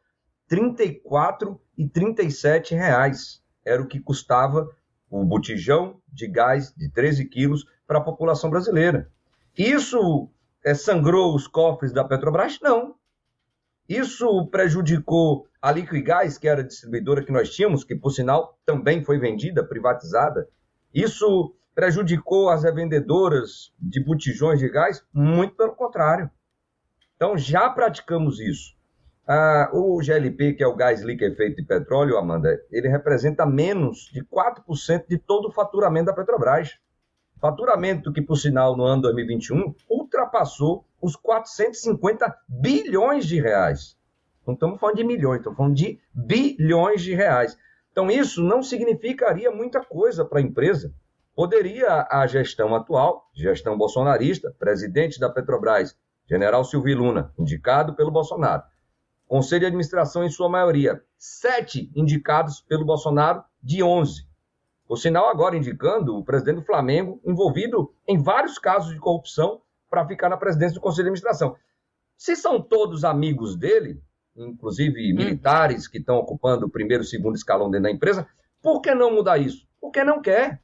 34 0.48 1.60
e 1.76 1.86
37 1.86 2.74
reais 2.74 3.43
era 3.64 3.82
o 3.82 3.86
que 3.86 4.00
custava 4.00 4.68
o 5.10 5.24
botijão 5.24 6.00
de 6.12 6.26
gás 6.26 6.72
de 6.76 6.88
13 6.90 7.24
quilos 7.26 7.64
para 7.86 7.98
a 7.98 8.02
população 8.02 8.50
brasileira. 8.50 9.10
Isso 9.56 10.28
é, 10.64 10.74
sangrou 10.74 11.34
os 11.34 11.46
cofres 11.46 11.92
da 11.92 12.04
Petrobras? 12.04 12.58
Não. 12.60 12.96
Isso 13.88 14.46
prejudicou 14.46 15.46
a 15.60 15.70
Liquigás, 15.70 16.38
que 16.38 16.48
era 16.48 16.62
a 16.62 16.66
distribuidora 16.66 17.24
que 17.24 17.32
nós 17.32 17.50
tínhamos, 17.54 17.84
que 17.84 17.94
por 17.94 18.10
sinal 18.10 18.58
também 18.64 19.04
foi 19.04 19.18
vendida, 19.18 19.62
privatizada. 19.62 20.48
Isso 20.92 21.54
prejudicou 21.74 22.48
as 22.48 22.64
revendedoras 22.64 23.72
de 23.78 24.02
botijões 24.02 24.58
de 24.58 24.68
gás? 24.68 25.04
Muito 25.12 25.54
pelo 25.54 25.74
contrário. 25.74 26.30
Então 27.16 27.36
já 27.36 27.68
praticamos 27.70 28.40
isso. 28.40 28.74
Ah, 29.26 29.70
o 29.72 30.02
GLP, 30.02 30.52
que 30.52 30.62
é 30.62 30.66
o 30.66 30.76
gás 30.76 31.00
liquefeito 31.00 31.56
de 31.56 31.66
petróleo, 31.66 32.18
Amanda, 32.18 32.60
ele 32.70 32.88
representa 32.88 33.46
menos 33.46 34.10
de 34.12 34.22
4% 34.22 35.06
de 35.08 35.16
todo 35.16 35.48
o 35.48 35.50
faturamento 35.50 36.06
da 36.06 36.12
Petrobras. 36.12 36.78
Faturamento 37.40 38.12
que, 38.12 38.20
por 38.20 38.36
sinal, 38.36 38.76
no 38.76 38.84
ano 38.84 39.00
2021 39.02 39.74
ultrapassou 39.88 40.84
os 41.00 41.16
450 41.16 42.36
bilhões 42.46 43.24
de 43.24 43.40
reais. 43.40 43.96
Não 44.46 44.52
estamos 44.52 44.78
falando 44.78 44.96
de 44.96 45.04
milhões, 45.04 45.38
estamos 45.38 45.56
falando 45.56 45.74
de 45.74 45.98
bilhões 46.12 47.00
de 47.00 47.14
reais. 47.14 47.56
Então, 47.92 48.10
isso 48.10 48.42
não 48.42 48.62
significaria 48.62 49.50
muita 49.50 49.80
coisa 49.80 50.22
para 50.22 50.38
a 50.38 50.42
empresa. 50.42 50.94
Poderia 51.34 52.06
a 52.10 52.26
gestão 52.26 52.74
atual, 52.74 53.30
gestão 53.34 53.78
bolsonarista, 53.78 54.54
presidente 54.58 55.18
da 55.18 55.30
Petrobras, 55.30 55.96
general 56.28 56.62
Silvio 56.62 56.98
Luna, 56.98 57.32
indicado 57.38 57.94
pelo 57.94 58.10
Bolsonaro, 58.10 58.62
conselho 59.26 59.60
de 59.60 59.66
administração 59.66 60.24
em 60.24 60.30
sua 60.30 60.48
maioria, 60.48 61.02
sete 61.16 61.90
indicados 61.94 62.60
pelo 62.60 62.84
Bolsonaro 62.84 63.42
de 63.62 63.82
11. 63.82 64.26
O 64.86 64.96
sinal 64.96 65.28
agora 65.28 65.56
indicando 65.56 66.16
o 66.16 66.24
presidente 66.24 66.56
do 66.56 66.64
Flamengo 66.64 67.20
envolvido 67.24 67.92
em 68.06 68.22
vários 68.22 68.58
casos 68.58 68.92
de 68.92 69.00
corrupção 69.00 69.62
para 69.88 70.06
ficar 70.06 70.28
na 70.28 70.36
presidência 70.36 70.74
do 70.74 70.80
Conselho 70.80 71.04
de 71.04 71.08
Administração. 71.08 71.56
Se 72.16 72.36
são 72.36 72.60
todos 72.60 73.04
amigos 73.04 73.56
dele, 73.56 74.02
inclusive 74.36 75.12
hum. 75.12 75.16
militares 75.16 75.88
que 75.88 75.98
estão 75.98 76.16
ocupando 76.16 76.66
o 76.66 76.70
primeiro 76.70 77.02
e 77.02 77.06
segundo 77.06 77.36
escalão 77.36 77.70
dentro 77.70 77.84
da 77.84 77.90
empresa, 77.90 78.28
por 78.62 78.80
que 78.80 78.94
não 78.94 79.12
mudar 79.12 79.38
isso? 79.38 79.66
Porque 79.80 80.04
não 80.04 80.20
quer. 80.20 80.60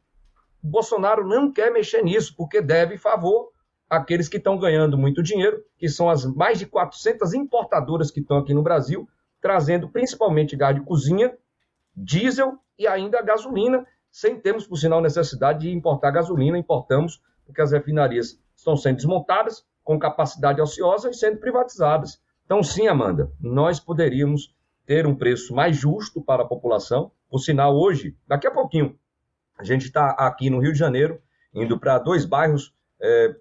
Bolsonaro 0.62 1.26
não 1.26 1.50
quer 1.50 1.73
mexer 1.73 2.02
nisso, 2.02 2.35
porque 2.37 2.61
deve 2.61 2.99
favor 2.99 3.50
àqueles 3.90 4.28
que 4.28 4.37
estão 4.37 4.56
ganhando 4.56 4.97
muito 4.97 5.20
dinheiro, 5.20 5.62
que 5.76 5.88
são 5.88 6.09
as 6.09 6.25
mais 6.25 6.61
de 6.61 6.66
400 6.66 7.35
importadoras 7.35 8.12
que 8.12 8.20
estão 8.20 8.38
aqui 8.38 8.54
no 8.54 8.62
Brasil, 8.62 9.09
trazendo 9.40 9.88
principalmente 9.88 10.56
gás 10.56 10.76
de 10.76 10.82
cozinha, 10.82 11.37
diesel 11.97 12.56
e 12.78 12.87
ainda 12.87 13.20
gasolina, 13.20 13.85
sem 14.11 14.38
termos, 14.38 14.66
por 14.66 14.76
sinal, 14.76 15.00
necessidade 15.00 15.61
de 15.61 15.73
importar 15.73 16.12
gasolina, 16.12 16.56
importamos, 16.56 17.20
porque 17.44 17.61
as 17.61 17.73
refinarias 17.73 18.40
estão 18.54 18.76
sendo 18.76 18.97
desmontadas, 18.97 19.64
com 19.82 19.99
capacidade 19.99 20.61
ociosa 20.61 21.11
e 21.11 21.14
sendo 21.14 21.38
privatizadas. 21.38 22.20
Então, 22.44 22.62
sim, 22.62 22.87
Amanda, 22.87 23.32
nós 23.40 23.80
poderíamos 23.80 24.54
ter 24.87 25.06
um 25.06 25.14
preço 25.14 25.54
mais 25.54 25.76
justo 25.76 26.20
para 26.20 26.42
a 26.42 26.47
população. 26.47 27.11
Por 27.28 27.38
sinal, 27.38 27.76
hoje, 27.76 28.16
daqui 28.26 28.47
a 28.47 28.50
pouquinho, 28.50 28.97
a 29.59 29.64
gente 29.64 29.87
está 29.87 30.11
aqui 30.11 30.50
no 30.50 30.61
Rio 30.61 30.73
de 30.73 30.78
Janeiro, 30.78 31.20
indo 31.54 31.78
para 31.78 31.99
dois 31.99 32.25
bairros 32.25 32.75
é, 33.00 33.35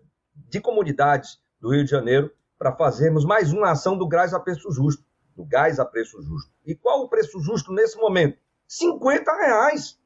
de 0.48 0.62
comunidades 0.62 1.42
do 1.60 1.72
Rio 1.72 1.84
de 1.84 1.90
Janeiro, 1.90 2.32
para 2.58 2.76
fazermos 2.76 3.26
mais 3.26 3.52
uma 3.52 3.72
ação 3.72 3.98
do 3.98 4.08
gás 4.08 4.34
a 4.34 4.40
preço 4.40 4.72
justo. 4.72 5.04
Do 5.36 5.46
gás 5.46 5.80
a 5.80 5.86
preço 5.86 6.22
justo. 6.22 6.52
E 6.66 6.76
qual 6.76 7.02
o 7.02 7.10
preço 7.10 7.40
justo 7.40 7.72
nesse 7.72 7.98
momento? 7.98 8.38
50 8.68 9.32
reais. 9.32 9.98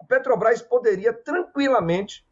A 0.00 0.04
Petrobras 0.04 0.62
poderia 0.62 1.12
tranquilamente 1.12 2.24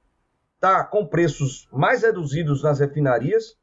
está 0.61 0.85
com 0.85 1.07
preços 1.07 1.67
mais 1.73 2.03
reduzidos 2.03 2.63
nas 2.63 2.81
refinarias 2.81 3.57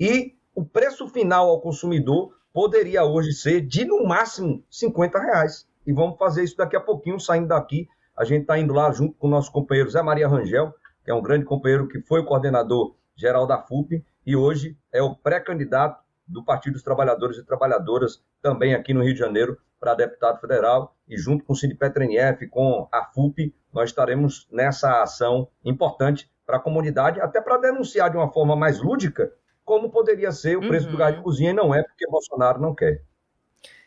e 0.00 0.34
o 0.54 0.64
preço 0.64 1.06
final 1.08 1.50
ao 1.50 1.60
consumidor 1.60 2.34
poderia 2.54 3.04
hoje 3.04 3.32
ser 3.32 3.60
de 3.60 3.84
no 3.84 4.04
máximo 4.04 4.64
50 4.70 5.18
reais. 5.18 5.68
E 5.86 5.92
vamos 5.92 6.18
fazer 6.18 6.42
isso 6.42 6.56
daqui 6.56 6.74
a 6.74 6.80
pouquinho, 6.80 7.20
saindo 7.20 7.48
daqui. 7.48 7.86
A 8.16 8.24
gente 8.24 8.42
está 8.42 8.58
indo 8.58 8.72
lá 8.72 8.90
junto 8.90 9.14
com 9.14 9.26
o 9.26 9.30
nosso 9.30 9.52
companheiro 9.52 9.90
Zé 9.90 10.02
Maria 10.02 10.26
Rangel, 10.26 10.74
que 11.04 11.10
é 11.10 11.14
um 11.14 11.22
grande 11.22 11.44
companheiro 11.44 11.86
que 11.86 12.00
foi 12.00 12.20
o 12.20 12.24
coordenador 12.24 12.96
geral 13.18 13.46
da 13.46 13.58
FUP 13.58 14.02
e 14.24 14.36
hoje 14.36 14.78
é 14.92 15.02
o 15.02 15.14
pré-candidato 15.14 16.02
do 16.26 16.44
Partido 16.44 16.74
dos 16.74 16.82
Trabalhadores 16.82 17.36
e 17.36 17.44
Trabalhadoras, 17.44 18.22
também 18.40 18.74
aqui 18.74 18.94
no 18.94 19.02
Rio 19.02 19.14
de 19.14 19.18
Janeiro, 19.18 19.58
para 19.80 19.94
deputado 19.94 20.40
federal. 20.40 20.94
E 21.08 21.16
junto 21.16 21.44
com 21.44 21.52
o 21.52 21.56
Cid 21.56 21.74
Petrenef, 21.74 22.46
com 22.48 22.86
a 22.92 23.04
FUP, 23.04 23.54
nós 23.72 23.90
estaremos 23.90 24.46
nessa 24.52 25.02
ação 25.02 25.48
importante 25.64 26.30
para 26.46 26.58
a 26.58 26.60
comunidade, 26.60 27.20
até 27.20 27.40
para 27.40 27.58
denunciar 27.58 28.10
de 28.10 28.16
uma 28.16 28.30
forma 28.30 28.54
mais 28.54 28.80
lúdica 28.80 29.32
como 29.68 29.90
poderia 29.90 30.32
ser 30.32 30.56
o 30.56 30.66
preço 30.66 30.86
uhum. 30.86 30.92
do 30.92 30.98
gás 30.98 31.14
de 31.14 31.22
cozinha, 31.22 31.50
e 31.50 31.54
não 31.54 31.74
é 31.74 31.82
porque 31.82 32.08
Bolsonaro 32.08 32.58
não 32.58 32.74
quer. 32.74 33.02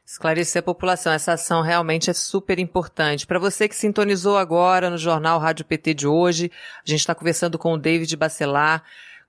Esclarecer 0.05 0.59
a 0.59 0.63
população, 0.63 1.11
essa 1.11 1.33
ação 1.33 1.63
realmente 1.63 2.07
é 2.07 2.13
super 2.13 2.59
importante. 2.59 3.25
Para 3.25 3.39
você 3.39 3.67
que 3.67 3.75
sintonizou 3.75 4.37
agora 4.37 4.91
no 4.91 4.97
Jornal 4.97 5.39
Rádio 5.39 5.65
PT 5.65 5.95
de 5.95 6.07
hoje, 6.07 6.51
a 6.85 6.89
gente 6.89 6.99
está 6.99 7.15
conversando 7.15 7.57
com 7.57 7.73
o 7.73 7.77
David 7.79 8.15
Bacelar, 8.15 8.83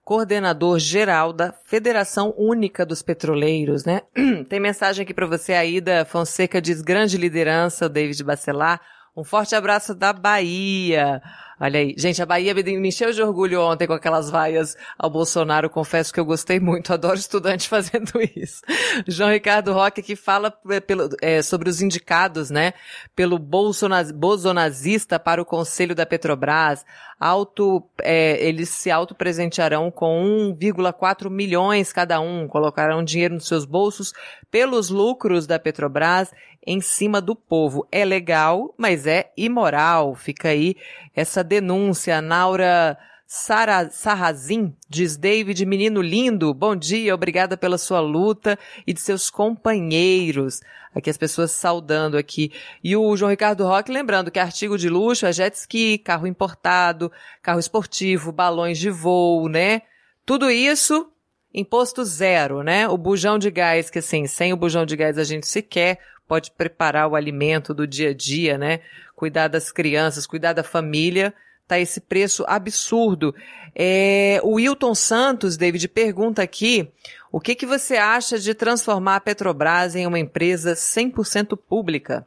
coordenador 0.04 0.78
geral 0.78 1.32
da 1.32 1.52
Federação 1.52 2.34
Única 2.36 2.84
dos 2.84 3.02
Petroleiros, 3.02 3.84
né? 3.84 4.02
Tem 4.48 4.58
mensagem 4.58 5.02
aqui 5.04 5.14
para 5.14 5.26
você, 5.26 5.52
Aida 5.52 6.04
Fonseca 6.04 6.60
diz 6.60 6.82
grande 6.82 7.16
liderança, 7.16 7.88
David 7.88 8.22
Bacelar. 8.24 8.80
Um 9.14 9.24
forte 9.24 9.54
abraço 9.54 9.94
da 9.94 10.10
Bahia. 10.12 11.20
Olha 11.60 11.78
aí. 11.78 11.94
Gente, 11.98 12.20
a 12.22 12.26
Bahia 12.26 12.54
me 12.54 12.88
encheu 12.88 13.12
de 13.12 13.22
orgulho 13.22 13.60
ontem 13.60 13.86
com 13.86 13.92
aquelas 13.92 14.30
vaias 14.30 14.74
ao 14.98 15.10
Bolsonaro. 15.10 15.68
Confesso 15.68 16.12
que 16.12 16.18
eu 16.18 16.24
gostei 16.24 16.58
muito. 16.58 16.90
Adoro 16.94 17.18
estudante 17.18 17.68
fazendo 17.68 18.10
isso. 18.34 18.62
João 19.06 19.30
Ricardo 19.30 19.72
Roque 19.72 20.02
que 20.02 20.16
fala 20.16 20.52
é, 20.70 20.80
pelo, 20.80 21.10
é, 21.20 21.42
sobre 21.42 21.68
os 21.68 21.82
indicados, 21.82 22.48
né? 22.48 22.72
Pelo 23.14 23.38
bolsonaz, 23.38 24.10
bolsonazista 24.10 25.20
para 25.20 25.42
o 25.42 25.46
Conselho 25.46 25.94
da 25.94 26.06
Petrobras. 26.06 26.84
Auto, 27.20 27.86
é, 28.00 28.42
eles 28.44 28.70
se 28.70 28.90
autopresentearão 28.90 29.90
com 29.90 30.56
1,4 30.58 31.30
milhões 31.30 31.92
cada 31.92 32.18
um. 32.18 32.48
Colocarão 32.48 33.04
dinheiro 33.04 33.34
nos 33.34 33.46
seus 33.46 33.66
bolsos 33.66 34.12
pelos 34.50 34.88
lucros 34.88 35.46
da 35.46 35.58
Petrobras 35.58 36.32
em 36.66 36.80
cima 36.80 37.20
do 37.20 37.34
povo. 37.34 37.86
É 37.90 38.04
legal, 38.04 38.74
mas 38.78 39.06
é 39.06 39.32
imoral. 39.36 40.14
Fica 40.14 40.48
aí 40.48 40.76
essa 41.14 41.42
denúncia. 41.42 42.20
Naura 42.20 42.98
Sara, 43.34 43.88
Sarrazin 43.88 44.76
diz 44.90 45.16
David, 45.16 45.64
menino 45.64 46.02
lindo, 46.02 46.52
bom 46.52 46.76
dia, 46.76 47.14
obrigada 47.14 47.56
pela 47.56 47.78
sua 47.78 47.98
luta 47.98 48.58
e 48.86 48.92
de 48.92 49.00
seus 49.00 49.30
companheiros. 49.30 50.60
Aqui 50.94 51.08
as 51.08 51.16
pessoas 51.16 51.50
saudando 51.52 52.18
aqui. 52.18 52.52
E 52.84 52.94
o 52.94 53.16
João 53.16 53.30
Ricardo 53.30 53.64
Roque 53.64 53.90
lembrando 53.90 54.30
que 54.30 54.38
artigo 54.38 54.76
de 54.76 54.90
luxo 54.90 55.24
é 55.24 55.32
jet 55.32 55.56
ski, 55.56 55.96
carro 55.96 56.26
importado, 56.26 57.10
carro 57.40 57.58
esportivo, 57.58 58.30
balões 58.30 58.78
de 58.78 58.90
voo, 58.90 59.48
né? 59.48 59.80
Tudo 60.26 60.50
isso 60.50 61.10
imposto 61.54 62.04
zero, 62.04 62.62
né? 62.62 62.86
O 62.86 62.98
bujão 62.98 63.38
de 63.38 63.50
gás, 63.50 63.88
que 63.88 64.00
assim, 64.00 64.26
sem 64.26 64.52
o 64.52 64.58
bujão 64.58 64.84
de 64.84 64.94
gás 64.94 65.16
a 65.16 65.24
gente 65.24 65.46
sequer 65.46 65.98
pode 66.26 66.50
preparar 66.50 67.08
o 67.08 67.16
alimento 67.16 67.74
do 67.74 67.86
dia 67.86 68.10
a 68.10 68.14
dia, 68.14 68.56
né? 68.56 68.80
Cuidar 69.14 69.48
das 69.48 69.70
crianças, 69.70 70.26
cuidar 70.26 70.52
da 70.52 70.62
família, 70.62 71.34
tá 71.66 71.78
esse 71.78 72.00
preço 72.00 72.44
absurdo. 72.46 73.34
É, 73.74 74.40
o 74.42 74.54
Wilton 74.54 74.94
Santos, 74.94 75.56
David, 75.56 75.88
pergunta 75.88 76.42
aqui, 76.42 76.90
o 77.30 77.40
que 77.40 77.54
que 77.54 77.66
você 77.66 77.96
acha 77.96 78.38
de 78.38 78.54
transformar 78.54 79.16
a 79.16 79.20
Petrobras 79.20 79.94
em 79.94 80.06
uma 80.06 80.18
empresa 80.18 80.74
100% 80.74 81.56
pública? 81.56 82.26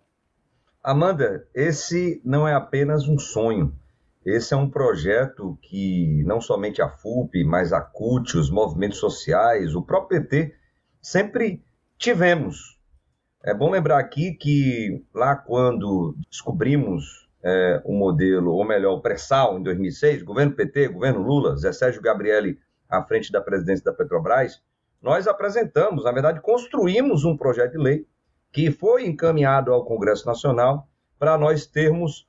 Amanda, 0.83 1.47
esse 1.53 2.21
não 2.23 2.47
é 2.47 2.53
apenas 2.53 3.07
um 3.07 3.17
sonho. 3.17 3.73
Esse 4.25 4.55
é 4.55 4.57
um 4.57 4.69
projeto 4.69 5.57
que 5.61 6.23
não 6.25 6.41
somente 6.41 6.81
a 6.81 6.89
FUP, 6.89 7.43
mas 7.43 7.71
a 7.71 7.81
CUT, 7.81 8.37
os 8.37 8.49
movimentos 8.49 8.97
sociais, 8.97 9.75
o 9.75 9.83
próprio 9.83 10.21
PT, 10.21 10.55
sempre 10.99 11.63
tivemos 11.97 12.74
é 13.45 13.53
bom 13.53 13.69
lembrar 13.69 13.99
aqui 13.99 14.33
que 14.33 15.05
lá 15.13 15.35
quando 15.35 16.15
descobrimos 16.31 17.29
é, 17.43 17.79
o 17.85 17.93
modelo, 17.93 18.51
ou 18.51 18.65
melhor, 18.65 18.93
o 18.93 19.01
pré-sal 19.01 19.59
em 19.59 19.61
2006, 19.61 20.23
governo 20.23 20.53
PT, 20.53 20.87
governo 20.87 21.21
Lula, 21.21 21.55
Zé 21.55 21.71
Sérgio 21.71 22.01
Gabrielli 22.01 22.57
à 22.89 23.03
frente 23.03 23.31
da 23.31 23.39
presidência 23.39 23.85
da 23.85 23.93
Petrobras, 23.93 24.63
nós 24.99 25.27
apresentamos, 25.27 26.03
na 26.03 26.11
verdade, 26.11 26.41
construímos 26.41 27.23
um 27.23 27.37
projeto 27.37 27.73
de 27.73 27.77
lei 27.77 28.07
que 28.51 28.71
foi 28.71 29.05
encaminhado 29.05 29.71
ao 29.71 29.85
Congresso 29.85 30.25
Nacional 30.25 30.87
para 31.19 31.37
nós 31.37 31.67
termos 31.67 32.27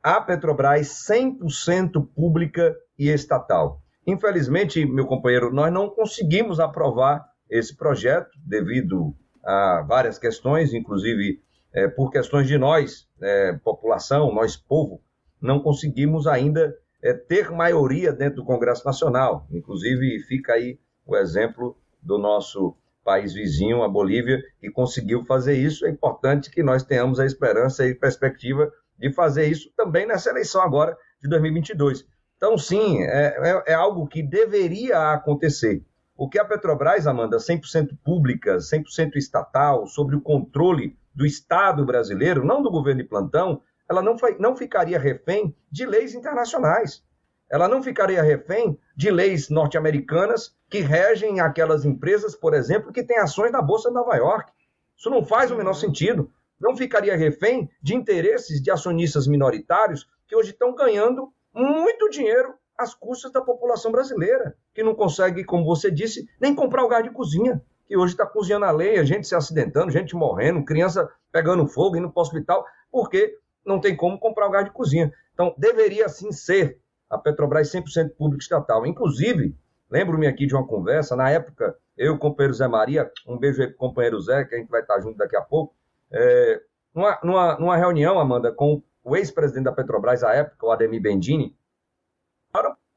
a 0.00 0.20
Petrobras 0.20 0.86
100% 1.10 2.08
pública 2.14 2.76
e 2.96 3.08
estatal. 3.08 3.82
Infelizmente, 4.06 4.86
meu 4.86 5.06
companheiro, 5.06 5.52
nós 5.52 5.72
não 5.72 5.90
conseguimos 5.90 6.60
aprovar 6.60 7.26
esse 7.50 7.76
projeto 7.76 8.30
devido 8.46 9.12
a 9.46 9.82
várias 9.82 10.18
questões, 10.18 10.74
inclusive 10.74 11.40
é, 11.72 11.86
por 11.86 12.10
questões 12.10 12.48
de 12.48 12.58
nós, 12.58 13.06
é, 13.20 13.52
população, 13.52 14.34
nós 14.34 14.56
povo, 14.56 15.00
não 15.40 15.60
conseguimos 15.60 16.26
ainda 16.26 16.76
é, 17.02 17.12
ter 17.12 17.50
maioria 17.50 18.12
dentro 18.12 18.36
do 18.36 18.44
Congresso 18.44 18.84
Nacional. 18.84 19.46
Inclusive, 19.50 20.18
fica 20.20 20.54
aí 20.54 20.78
o 21.06 21.16
exemplo 21.16 21.76
do 22.02 22.18
nosso 22.18 22.76
país 23.04 23.32
vizinho, 23.32 23.84
a 23.84 23.88
Bolívia, 23.88 24.42
que 24.58 24.70
conseguiu 24.70 25.24
fazer 25.24 25.54
isso. 25.54 25.86
É 25.86 25.90
importante 25.90 26.50
que 26.50 26.62
nós 26.62 26.82
tenhamos 26.82 27.20
a 27.20 27.26
esperança 27.26 27.86
e 27.86 27.94
perspectiva 27.94 28.72
de 28.98 29.12
fazer 29.12 29.46
isso 29.46 29.70
também 29.76 30.06
nessa 30.06 30.30
eleição 30.30 30.60
agora 30.60 30.96
de 31.22 31.28
2022. 31.28 32.04
Então, 32.36 32.58
sim, 32.58 33.02
é, 33.02 33.36
é, 33.66 33.72
é 33.72 33.74
algo 33.74 34.06
que 34.06 34.22
deveria 34.22 35.12
acontecer. 35.12 35.84
O 36.16 36.28
que 36.30 36.38
a 36.38 36.44
Petrobras, 36.44 37.06
Amanda, 37.06 37.36
100% 37.36 37.98
pública, 38.02 38.56
100% 38.56 39.16
estatal, 39.16 39.86
sobre 39.86 40.16
o 40.16 40.20
controle 40.20 40.96
do 41.14 41.26
Estado 41.26 41.84
brasileiro, 41.84 42.44
não 42.44 42.62
do 42.62 42.70
governo 42.70 43.02
de 43.02 43.08
plantão, 43.08 43.60
ela 43.88 44.02
não, 44.02 44.16
não 44.38 44.56
ficaria 44.56 44.98
refém 44.98 45.54
de 45.70 45.84
leis 45.84 46.14
internacionais. 46.14 47.04
Ela 47.50 47.68
não 47.68 47.82
ficaria 47.82 48.22
refém 48.22 48.78
de 48.96 49.10
leis 49.10 49.50
norte-americanas 49.50 50.56
que 50.70 50.80
regem 50.80 51.38
aquelas 51.38 51.84
empresas, 51.84 52.34
por 52.34 52.54
exemplo, 52.54 52.92
que 52.92 53.04
têm 53.04 53.18
ações 53.18 53.52
na 53.52 53.60
Bolsa 53.60 53.90
de 53.90 53.94
Nova 53.94 54.16
York. 54.16 54.50
Isso 54.96 55.10
não 55.10 55.22
faz 55.22 55.50
o 55.50 55.56
menor 55.56 55.74
sentido. 55.74 56.32
Não 56.58 56.74
ficaria 56.74 57.14
refém 57.14 57.70
de 57.82 57.94
interesses 57.94 58.62
de 58.62 58.70
acionistas 58.70 59.26
minoritários 59.26 60.08
que 60.26 60.34
hoje 60.34 60.50
estão 60.50 60.74
ganhando 60.74 61.30
muito 61.54 62.08
dinheiro 62.08 62.54
às 62.78 62.94
custas 62.94 63.32
da 63.32 63.40
população 63.40 63.90
brasileira, 63.90 64.56
que 64.74 64.82
não 64.82 64.94
consegue, 64.94 65.44
como 65.44 65.64
você 65.64 65.90
disse, 65.90 66.28
nem 66.40 66.54
comprar 66.54 66.84
o 66.84 66.88
gás 66.88 67.04
de 67.04 67.10
cozinha, 67.10 67.62
que 67.86 67.96
hoje 67.96 68.14
está 68.14 68.26
cozinhando 68.26 68.64
a 68.64 68.70
lenha, 68.70 69.04
gente 69.04 69.26
se 69.26 69.34
acidentando, 69.34 69.90
gente 69.90 70.14
morrendo, 70.14 70.64
criança 70.64 71.08
pegando 71.30 71.66
fogo, 71.66 71.96
indo 71.96 72.10
para 72.10 72.20
o 72.20 72.22
hospital, 72.22 72.64
porque 72.90 73.38
não 73.64 73.80
tem 73.80 73.96
como 73.96 74.18
comprar 74.18 74.46
o 74.46 74.50
gás 74.50 74.64
de 74.64 74.72
cozinha. 74.72 75.12
Então, 75.32 75.54
deveria 75.56 76.08
sim 76.08 76.32
ser 76.32 76.80
a 77.08 77.16
Petrobras 77.16 77.70
100% 77.70 78.10
pública 78.16 78.42
estatal. 78.42 78.86
Inclusive, 78.86 79.54
lembro-me 79.90 80.26
aqui 80.26 80.46
de 80.46 80.54
uma 80.54 80.66
conversa, 80.66 81.14
na 81.14 81.30
época, 81.30 81.76
eu 81.96 82.14
o 82.14 82.18
companheiro 82.18 82.54
Zé 82.54 82.66
Maria, 82.68 83.10
um 83.26 83.38
beijo 83.38 83.62
aí 83.62 83.68
para 83.68 83.74
o 83.74 83.78
companheiro 83.78 84.20
Zé, 84.20 84.44
que 84.44 84.54
a 84.54 84.58
gente 84.58 84.68
vai 84.68 84.80
estar 84.80 85.00
junto 85.00 85.16
daqui 85.16 85.36
a 85.36 85.42
pouco, 85.42 85.74
é, 86.10 86.60
numa, 86.94 87.18
numa, 87.22 87.58
numa 87.58 87.76
reunião, 87.76 88.18
Amanda, 88.18 88.52
com 88.52 88.82
o 89.04 89.16
ex-presidente 89.16 89.64
da 89.64 89.72
Petrobras 89.72 90.24
à 90.24 90.34
época, 90.34 90.66
o 90.66 90.70
Ademir 90.70 91.00
Bendini, 91.00 91.56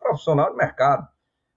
profissional 0.09 0.51
do 0.51 0.57
mercado. 0.57 1.07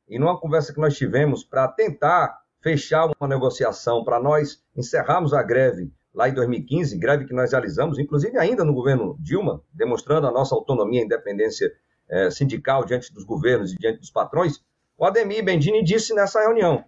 E 0.09 0.19
numa 0.19 0.39
conversa 0.39 0.73
que 0.73 0.81
nós 0.81 0.97
tivemos 0.97 1.43
para 1.43 1.69
tentar 1.69 2.39
fechar 2.61 3.11
uma 3.19 3.29
negociação, 3.29 4.05
para 4.05 4.21
nós 4.21 4.63
encerrarmos 4.77 5.33
a 5.33 5.43
greve 5.43 5.93
lá 6.15 6.29
em 6.29 6.35
2015, 6.35 6.99
greve 6.99 7.25
que 7.25 7.35
nós 7.35 7.53
realizamos, 7.53 7.99
inclusive 7.99 8.39
ainda 8.39 8.65
no 8.65 8.75
governo 8.75 9.17
Dilma, 9.19 9.63
demonstrando 9.73 10.27
a 10.27 10.31
nossa 10.31 10.55
autonomia 10.55 11.01
e 11.01 11.05
independência 11.05 11.73
é, 12.09 12.31
sindical 12.31 12.85
diante 12.85 13.13
dos 13.13 13.25
governos 13.25 13.73
e 13.73 13.79
diante 13.79 13.99
dos 13.99 14.11
patrões, 14.11 14.61
o 14.99 15.07
Ademir 15.07 15.43
Bendini 15.43 15.83
disse 15.83 16.15
nessa 16.15 16.41
reunião: 16.41 16.85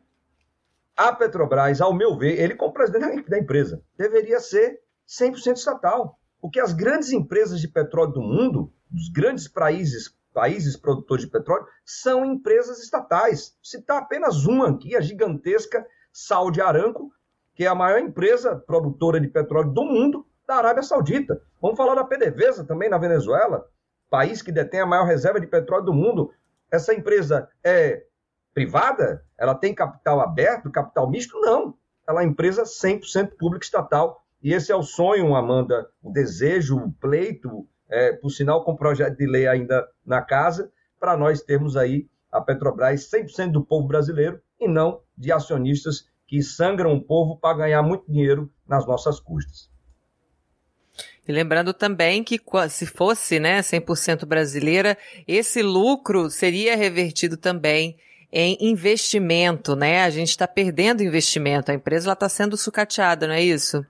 a 0.97 1.12
Petrobras, 1.12 1.80
ao 1.80 1.94
meu 1.94 2.16
ver, 2.16 2.38
ele 2.38 2.54
como 2.54 2.73
presidente 2.73 3.28
da 3.28 3.38
empresa, 3.38 3.83
deveria 3.97 4.38
ser 4.38 4.80
100% 5.09 5.56
estatal, 5.56 6.18
porque 6.40 6.61
as 6.61 6.75
grandes 6.75 7.11
empresas 7.11 7.61
de 7.61 7.68
petróleo 7.68 8.12
do 8.12 8.21
mundo, 8.21 8.73
dos 8.90 9.09
grandes 9.09 9.49
países, 9.49 10.14
países 10.34 10.76
produtores 10.76 11.24
de 11.24 11.30
petróleo, 11.30 11.66
são 11.84 12.24
empresas 12.24 12.82
estatais. 12.82 13.56
Citar 13.62 14.02
apenas 14.02 14.44
uma 14.44 14.68
aqui, 14.68 14.96
a 14.96 15.00
gigantesca 15.00 15.86
Saudi 16.12 16.60
Aramco, 16.60 17.10
que 17.54 17.64
é 17.64 17.68
a 17.68 17.74
maior 17.74 18.00
empresa 18.00 18.56
produtora 18.56 19.20
de 19.20 19.28
petróleo 19.28 19.70
do 19.70 19.84
mundo, 19.84 20.26
da 20.46 20.56
Arábia 20.56 20.82
Saudita. 20.82 21.40
Vamos 21.62 21.76
falar 21.76 21.94
da 21.94 22.04
PDVSA 22.04 22.64
também 22.64 22.90
na 22.90 22.98
Venezuela, 22.98 23.64
país 24.10 24.42
que 24.42 24.52
detém 24.52 24.80
a 24.80 24.86
maior 24.86 25.06
reserva 25.06 25.40
de 25.40 25.46
petróleo 25.46 25.84
do 25.84 25.94
mundo. 25.94 26.30
Essa 26.70 26.92
empresa 26.92 27.48
é 27.62 28.04
privada? 28.52 29.24
Ela 29.38 29.54
tem 29.54 29.74
capital 29.74 30.20
aberto, 30.20 30.70
capital 30.70 31.08
misto? 31.08 31.40
Não. 31.40 31.76
Ela 32.06 32.22
é 32.22 32.26
empresa 32.26 32.64
100% 32.64 33.36
pública 33.38 33.64
estatal. 33.64 34.22
E 34.42 34.52
esse 34.52 34.70
é 34.70 34.76
o 34.76 34.82
sonho, 34.82 35.34
Amanda, 35.34 35.88
o 36.02 36.12
desejo, 36.12 36.76
o 36.76 36.92
pleito, 36.92 37.66
é, 37.88 38.12
por 38.12 38.30
sinal, 38.30 38.64
com 38.64 38.76
projeto 38.76 39.16
de 39.16 39.26
lei 39.26 39.46
ainda 39.46 39.86
na 40.04 40.22
casa, 40.22 40.70
para 40.98 41.16
nós 41.16 41.42
termos 41.42 41.76
aí 41.76 42.06
a 42.30 42.40
Petrobras 42.40 43.08
100% 43.10 43.52
do 43.52 43.64
povo 43.64 43.86
brasileiro 43.86 44.40
e 44.60 44.66
não 44.66 45.00
de 45.16 45.30
acionistas 45.30 46.06
que 46.26 46.42
sangram 46.42 46.94
o 46.94 47.04
povo 47.04 47.38
para 47.38 47.58
ganhar 47.58 47.82
muito 47.82 48.10
dinheiro 48.10 48.50
nas 48.66 48.86
nossas 48.86 49.20
custas. 49.20 49.70
E 51.26 51.32
lembrando 51.32 51.73
também 51.73 52.23
que 52.23 52.40
se 52.68 52.86
fosse 52.86 53.40
né, 53.40 53.60
100% 53.60 54.26
brasileira, 54.26 54.97
esse 55.26 55.62
lucro 55.62 56.28
seria 56.28 56.76
revertido 56.76 57.36
também 57.36 57.97
em 58.30 58.58
investimento, 58.60 59.76
né? 59.76 60.02
A 60.02 60.10
gente 60.10 60.30
está 60.30 60.47
perdendo 60.47 61.02
investimento, 61.02 61.70
a 61.70 61.75
empresa 61.75 62.12
está 62.12 62.28
sendo 62.28 62.56
sucateada, 62.56 63.28
não 63.28 63.34
é 63.34 63.42
isso? 63.42 63.86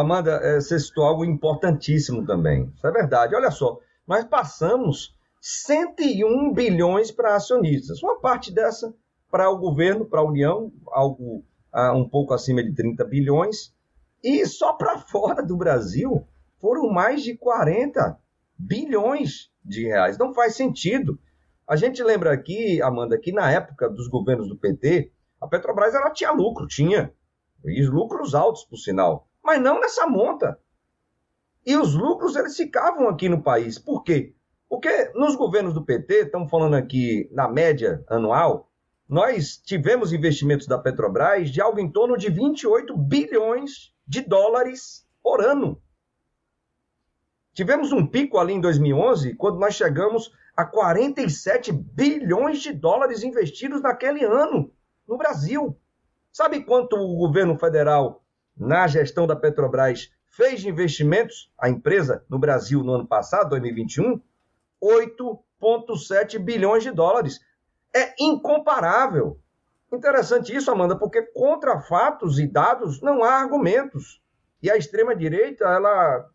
Amanda, 0.00 0.32
é, 0.42 0.60
você 0.60 0.78
citou 0.78 1.04
algo 1.04 1.24
importantíssimo 1.24 2.26
também. 2.26 2.72
Isso 2.74 2.86
é 2.86 2.90
verdade. 2.90 3.34
Olha 3.34 3.50
só, 3.50 3.78
nós 4.06 4.24
passamos 4.24 5.14
101 5.40 6.52
bilhões 6.52 7.10
para 7.10 7.36
acionistas. 7.36 8.02
Uma 8.02 8.18
parte 8.18 8.52
dessa 8.52 8.94
para 9.30 9.50
o 9.50 9.58
governo, 9.58 10.06
para 10.06 10.20
a 10.20 10.24
União, 10.24 10.72
algo 10.88 11.44
ah, 11.72 11.92
um 11.92 12.08
pouco 12.08 12.32
acima 12.32 12.62
de 12.62 12.72
30 12.72 13.04
bilhões. 13.04 13.74
E 14.22 14.46
só 14.46 14.72
para 14.72 14.98
fora 14.98 15.42
do 15.42 15.56
Brasil 15.56 16.26
foram 16.60 16.88
mais 16.88 17.22
de 17.22 17.36
40 17.36 18.18
bilhões 18.56 19.50
de 19.64 19.84
reais. 19.84 20.16
Não 20.16 20.32
faz 20.32 20.54
sentido. 20.54 21.18
A 21.66 21.76
gente 21.76 22.02
lembra 22.02 22.32
aqui, 22.32 22.80
Amanda, 22.80 23.18
que 23.18 23.32
na 23.32 23.50
época 23.50 23.88
dos 23.88 24.08
governos 24.08 24.48
do 24.48 24.56
PT, 24.56 25.10
a 25.40 25.46
Petrobras 25.46 25.94
ela 25.94 26.10
tinha 26.10 26.30
lucro, 26.30 26.66
tinha. 26.66 27.12
E 27.64 27.84
lucros 27.86 28.34
altos, 28.34 28.64
por 28.64 28.76
sinal. 28.76 29.28
Mas 29.44 29.60
não 29.60 29.78
nessa 29.78 30.06
monta. 30.06 30.58
E 31.66 31.76
os 31.76 31.94
lucros 31.94 32.34
eles 32.34 32.56
ficavam 32.56 33.08
aqui 33.08 33.28
no 33.28 33.42
país. 33.42 33.78
Por 33.78 34.02
quê? 34.02 34.34
Porque 34.68 35.12
nos 35.14 35.36
governos 35.36 35.74
do 35.74 35.84
PT, 35.84 36.22
estamos 36.22 36.50
falando 36.50 36.74
aqui 36.74 37.28
na 37.30 37.48
média 37.48 38.02
anual, 38.08 38.70
nós 39.08 39.58
tivemos 39.58 40.12
investimentos 40.12 40.66
da 40.66 40.78
Petrobras 40.78 41.50
de 41.50 41.60
algo 41.60 41.78
em 41.78 41.90
torno 41.90 42.16
de 42.16 42.30
28 42.30 42.96
bilhões 42.96 43.94
de 44.06 44.22
dólares 44.22 45.06
por 45.22 45.44
ano. 45.44 45.80
Tivemos 47.52 47.92
um 47.92 48.06
pico 48.06 48.38
ali 48.38 48.54
em 48.54 48.60
2011, 48.60 49.34
quando 49.36 49.60
nós 49.60 49.74
chegamos 49.74 50.32
a 50.56 50.64
47 50.64 51.70
bilhões 51.72 52.60
de 52.60 52.72
dólares 52.72 53.22
investidos 53.22 53.82
naquele 53.82 54.24
ano 54.24 54.72
no 55.06 55.16
Brasil. 55.16 55.78
Sabe 56.32 56.64
quanto 56.64 56.96
o 56.96 57.16
governo 57.16 57.56
federal, 57.58 58.23
na 58.56 58.86
gestão 58.86 59.26
da 59.26 59.36
Petrobras, 59.36 60.10
fez 60.26 60.64
investimentos, 60.64 61.52
a 61.58 61.68
empresa, 61.68 62.24
no 62.28 62.38
Brasil 62.38 62.82
no 62.82 62.92
ano 62.94 63.06
passado, 63.06 63.50
2021? 63.50 64.20
8,7 64.82 66.38
bilhões 66.38 66.82
de 66.82 66.90
dólares 66.90 67.40
é 67.94 68.14
incomparável. 68.20 69.38
Interessante 69.92 70.54
isso, 70.54 70.70
Amanda, 70.70 70.96
porque 70.96 71.22
contra 71.22 71.80
fatos 71.80 72.38
e 72.38 72.46
dados 72.46 73.00
não 73.00 73.22
há 73.22 73.34
argumentos. 73.34 74.20
E 74.60 74.70
a 74.70 74.76
extrema-direita, 74.76 75.64
ela 75.64 76.28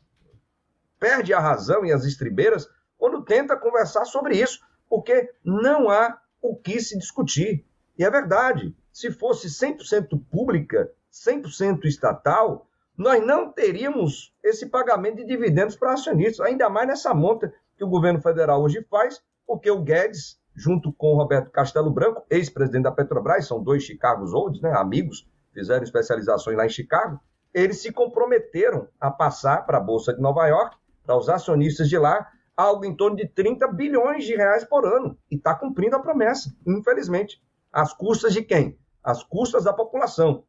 perde 0.99 1.33
a 1.33 1.39
razão 1.39 1.85
e 1.85 1.91
as 1.91 2.05
estribeiras 2.05 2.67
quando 2.97 3.23
tenta 3.23 3.57
conversar 3.57 4.05
sobre 4.05 4.37
isso, 4.37 4.59
porque 4.89 5.31
não 5.43 5.89
há 5.89 6.19
o 6.41 6.55
que 6.55 6.79
se 6.79 6.97
discutir. 6.97 7.65
E 7.97 8.03
é 8.03 8.09
verdade, 8.09 8.75
se 8.91 9.11
fosse 9.11 9.47
100% 9.47 10.21
pública, 10.29 10.91
100% 11.11 11.85
estatal, 11.85 12.67
nós 12.97 13.25
não 13.25 13.51
teríamos 13.51 14.33
esse 14.43 14.67
pagamento 14.67 15.17
de 15.17 15.25
dividendos 15.25 15.75
para 15.75 15.93
acionistas, 15.93 16.45
ainda 16.45 16.69
mais 16.69 16.87
nessa 16.87 17.13
monta 17.13 17.53
que 17.77 17.83
o 17.83 17.89
governo 17.89 18.21
federal 18.21 18.61
hoje 18.61 18.85
faz, 18.89 19.21
porque 19.45 19.71
o 19.71 19.81
Guedes 19.81 20.39
junto 20.59 20.91
com 20.91 21.13
o 21.13 21.15
Roberto 21.15 21.49
Castelo 21.51 21.89
Branco, 21.89 22.25
ex-presidente 22.29 22.83
da 22.83 22.91
Petrobras, 22.91 23.47
são 23.47 23.63
dois 23.63 23.83
Chicago 23.83 24.25
Olds, 24.35 24.61
né, 24.61 24.73
amigos, 24.75 25.25
fizeram 25.53 25.83
especializações 25.83 26.57
lá 26.57 26.65
em 26.65 26.69
Chicago, 26.69 27.19
eles 27.53 27.81
se 27.81 27.91
comprometeram 27.91 28.87
a 28.99 29.09
passar 29.09 29.65
para 29.65 29.77
a 29.77 29.81
Bolsa 29.81 30.13
de 30.13 30.21
Nova 30.21 30.45
York, 30.47 30.77
para 31.05 31.17
os 31.17 31.29
acionistas 31.29 31.87
de 31.87 31.97
lá, 31.97 32.27
algo 32.55 32.85
em 32.85 32.95
torno 32.95 33.15
de 33.15 33.27
30 33.27 33.67
bilhões 33.69 34.25
de 34.25 34.35
reais 34.35 34.65
por 34.65 34.85
ano. 34.85 35.17
E 35.31 35.35
está 35.35 35.55
cumprindo 35.55 35.95
a 35.95 35.99
promessa, 35.99 36.53
infelizmente. 36.67 37.41
As 37.71 37.93
custas 37.93 38.33
de 38.33 38.43
quem? 38.43 38.77
As 39.03 39.23
custas 39.23 39.63
da 39.63 39.73
população. 39.73 40.43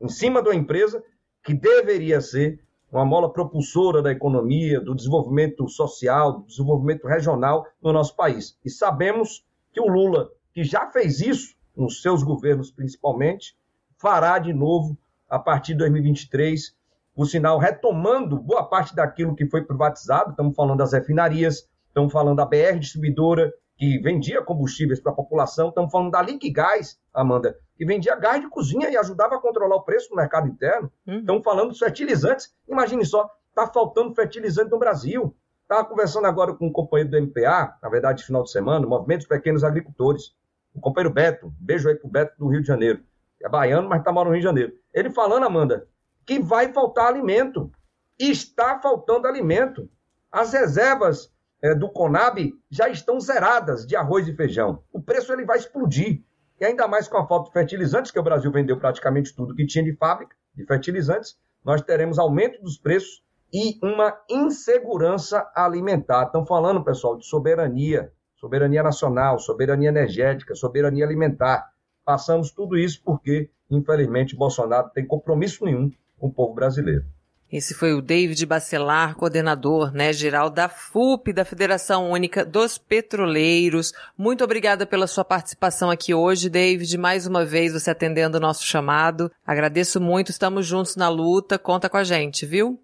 Em 0.00 0.08
cima 0.08 0.42
de 0.42 0.48
uma 0.48 0.54
empresa 0.54 1.02
que 1.42 1.54
deveria 1.54 2.20
ser 2.20 2.60
uma 2.90 3.04
mola 3.04 3.32
propulsora 3.32 4.00
da 4.00 4.10
economia, 4.10 4.80
do 4.80 4.94
desenvolvimento 4.94 5.68
social, 5.68 6.40
do 6.40 6.46
desenvolvimento 6.46 7.06
regional 7.06 7.66
no 7.82 7.92
nosso 7.92 8.16
país. 8.16 8.58
E 8.64 8.70
sabemos 8.70 9.44
que 9.72 9.80
o 9.80 9.86
Lula, 9.86 10.30
que 10.52 10.64
já 10.64 10.90
fez 10.90 11.20
isso 11.20 11.54
nos 11.76 12.00
seus 12.00 12.22
governos 12.22 12.70
principalmente, 12.70 13.56
fará 13.96 14.38
de 14.38 14.52
novo 14.52 14.96
a 15.28 15.38
partir 15.38 15.72
de 15.72 15.78
2023, 15.78 16.74
por 17.14 17.26
sinal, 17.26 17.58
retomando 17.58 18.38
boa 18.38 18.64
parte 18.64 18.94
daquilo 18.94 19.34
que 19.34 19.46
foi 19.46 19.64
privatizado. 19.64 20.30
Estamos 20.30 20.54
falando 20.54 20.78
das 20.78 20.92
refinarias, 20.92 21.68
estamos 21.88 22.12
falando 22.12 22.36
da 22.36 22.46
BR 22.46 22.78
distribuidora, 22.78 23.52
que 23.78 23.96
vendia 24.00 24.42
combustíveis 24.42 25.00
para 25.00 25.12
a 25.12 25.14
população. 25.14 25.68
Estamos 25.68 25.92
falando 25.92 26.10
da 26.10 26.20
Liquigás, 26.20 26.98
Amanda, 27.14 27.56
que 27.76 27.86
vendia 27.86 28.16
gás 28.16 28.40
de 28.40 28.48
cozinha 28.48 28.90
e 28.90 28.96
ajudava 28.96 29.36
a 29.36 29.40
controlar 29.40 29.76
o 29.76 29.84
preço 29.84 30.10
no 30.10 30.16
mercado 30.16 30.48
interno. 30.48 30.92
Uhum. 31.06 31.20
Estamos 31.20 31.44
falando 31.44 31.68
dos 31.68 31.78
fertilizantes. 31.78 32.52
Imagine 32.68 33.06
só, 33.06 33.30
está 33.50 33.68
faltando 33.68 34.12
fertilizante 34.16 34.72
no 34.72 34.80
Brasil. 34.80 35.34
Estava 35.62 35.84
conversando 35.84 36.26
agora 36.26 36.54
com 36.54 36.66
um 36.66 36.72
companheiro 36.72 37.10
do 37.10 37.18
MPA, 37.18 37.78
na 37.80 37.88
verdade, 37.88 38.24
final 38.24 38.42
de 38.42 38.50
semana, 38.50 38.84
Movimento 38.84 39.20
dos 39.20 39.28
Pequenos 39.28 39.62
Agricultores. 39.62 40.34
O 40.74 40.80
companheiro 40.80 41.14
Beto, 41.14 41.54
beijo 41.60 41.88
aí 41.88 41.94
pro 41.94 42.08
Beto 42.08 42.36
do 42.36 42.48
Rio 42.48 42.60
de 42.60 42.66
Janeiro. 42.66 43.00
É 43.40 43.48
baiano, 43.48 43.88
mas 43.88 44.00
está 44.00 44.10
morando 44.10 44.30
no 44.30 44.34
Rio 44.34 44.40
de 44.40 44.48
Janeiro. 44.48 44.72
Ele 44.92 45.10
falando, 45.10 45.46
Amanda, 45.46 45.86
que 46.26 46.40
vai 46.40 46.72
faltar 46.72 47.06
alimento. 47.06 47.70
Está 48.18 48.80
faltando 48.80 49.28
alimento. 49.28 49.88
As 50.32 50.52
reservas 50.52 51.32
é, 51.62 51.74
do 51.74 51.88
Conab 51.90 52.52
já 52.70 52.88
estão 52.88 53.20
zeradas 53.20 53.86
de 53.86 53.96
arroz 53.96 54.28
e 54.28 54.34
feijão. 54.34 54.82
O 54.92 55.00
preço 55.00 55.32
ele 55.32 55.44
vai 55.44 55.58
explodir. 55.58 56.22
E 56.60 56.64
ainda 56.64 56.88
mais 56.88 57.06
com 57.06 57.18
a 57.18 57.26
falta 57.26 57.46
de 57.46 57.52
fertilizantes, 57.52 58.10
que 58.10 58.18
o 58.18 58.22
Brasil 58.22 58.50
vendeu 58.50 58.78
praticamente 58.78 59.34
tudo 59.34 59.54
que 59.54 59.66
tinha 59.66 59.84
de 59.84 59.94
fábrica 59.96 60.36
de 60.54 60.64
fertilizantes, 60.66 61.38
nós 61.64 61.82
teremos 61.82 62.18
aumento 62.18 62.60
dos 62.62 62.78
preços 62.78 63.22
e 63.52 63.78
uma 63.82 64.18
insegurança 64.28 65.48
alimentar. 65.54 66.24
Estão 66.24 66.44
falando, 66.44 66.82
pessoal, 66.82 67.16
de 67.16 67.24
soberania, 67.24 68.12
soberania 68.36 68.82
nacional, 68.82 69.38
soberania 69.38 69.88
energética, 69.88 70.54
soberania 70.54 71.04
alimentar. 71.04 71.70
Passamos 72.04 72.50
tudo 72.50 72.76
isso 72.76 73.02
porque, 73.04 73.50
infelizmente, 73.70 74.36
Bolsonaro 74.36 74.90
tem 74.90 75.06
compromisso 75.06 75.64
nenhum 75.64 75.90
com 76.18 76.26
o 76.26 76.32
povo 76.32 76.54
brasileiro. 76.54 77.04
Esse 77.50 77.72
foi 77.72 77.94
o 77.94 78.02
David 78.02 78.44
Bacelar, 78.44 79.14
coordenador, 79.14 79.90
né, 79.90 80.12
geral 80.12 80.50
da 80.50 80.68
FUP, 80.68 81.32
da 81.32 81.46
Federação 81.46 82.10
Única 82.10 82.44
dos 82.44 82.76
Petroleiros. 82.76 83.94
Muito 84.18 84.44
obrigada 84.44 84.84
pela 84.84 85.06
sua 85.06 85.24
participação 85.24 85.90
aqui 85.90 86.12
hoje, 86.12 86.50
David. 86.50 86.98
Mais 86.98 87.26
uma 87.26 87.46
vez 87.46 87.72
você 87.72 87.90
atendendo 87.90 88.36
o 88.36 88.40
nosso 88.40 88.66
chamado. 88.66 89.32
Agradeço 89.46 89.98
muito, 89.98 90.30
estamos 90.30 90.66
juntos 90.66 90.94
na 90.94 91.08
luta. 91.08 91.58
Conta 91.58 91.88
com 91.88 91.96
a 91.96 92.04
gente, 92.04 92.44
viu? 92.44 92.78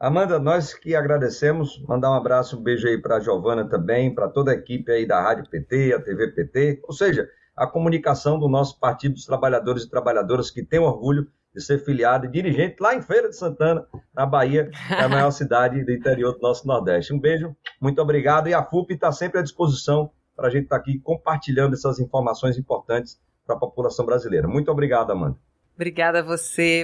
Amanda, 0.00 0.40
nós 0.40 0.74
que 0.74 0.96
agradecemos, 0.96 1.80
mandar 1.86 2.10
um 2.10 2.14
abraço, 2.14 2.58
um 2.58 2.62
beijo 2.62 2.88
aí 2.88 3.00
para 3.00 3.18
a 3.18 3.20
Giovana 3.20 3.68
também, 3.68 4.12
para 4.12 4.26
toda 4.26 4.50
a 4.50 4.54
equipe 4.54 4.90
aí 4.90 5.06
da 5.06 5.22
Rádio 5.22 5.48
PT, 5.48 5.94
a 5.94 6.00
TV 6.00 6.32
PT, 6.32 6.80
ou 6.82 6.92
seja, 6.92 7.28
a 7.56 7.64
comunicação 7.64 8.40
do 8.40 8.48
nosso 8.48 8.80
Partido 8.80 9.14
dos 9.14 9.24
Trabalhadores 9.24 9.84
e 9.84 9.90
Trabalhadoras 9.90 10.50
que 10.50 10.64
tem 10.64 10.80
orgulho 10.80 11.28
de 11.54 11.62
ser 11.62 11.84
filiado 11.84 12.26
e 12.26 12.30
dirigente 12.30 12.76
lá 12.80 12.94
em 12.94 13.02
Feira 13.02 13.28
de 13.28 13.36
Santana, 13.36 13.86
na 14.14 14.24
Bahia, 14.24 14.70
que 14.70 14.94
é 14.94 15.02
a 15.02 15.08
maior 15.08 15.30
cidade 15.32 15.84
do 15.84 15.92
interior 15.92 16.32
do 16.32 16.40
nosso 16.40 16.66
Nordeste. 16.66 17.12
Um 17.12 17.18
beijo, 17.18 17.54
muito 17.80 18.00
obrigado. 18.00 18.48
E 18.48 18.54
a 18.54 18.64
FUP 18.64 18.94
está 18.94 19.10
sempre 19.10 19.40
à 19.40 19.42
disposição 19.42 20.10
para 20.36 20.48
a 20.48 20.50
gente 20.50 20.64
estar 20.64 20.76
tá 20.76 20.82
aqui 20.82 20.98
compartilhando 21.00 21.74
essas 21.74 21.98
informações 21.98 22.56
importantes 22.56 23.20
para 23.46 23.56
a 23.56 23.58
população 23.58 24.06
brasileira. 24.06 24.46
Muito 24.46 24.70
obrigado, 24.70 25.10
Amanda. 25.10 25.36
Obrigada 25.74 26.20
a 26.20 26.22
você. 26.22 26.78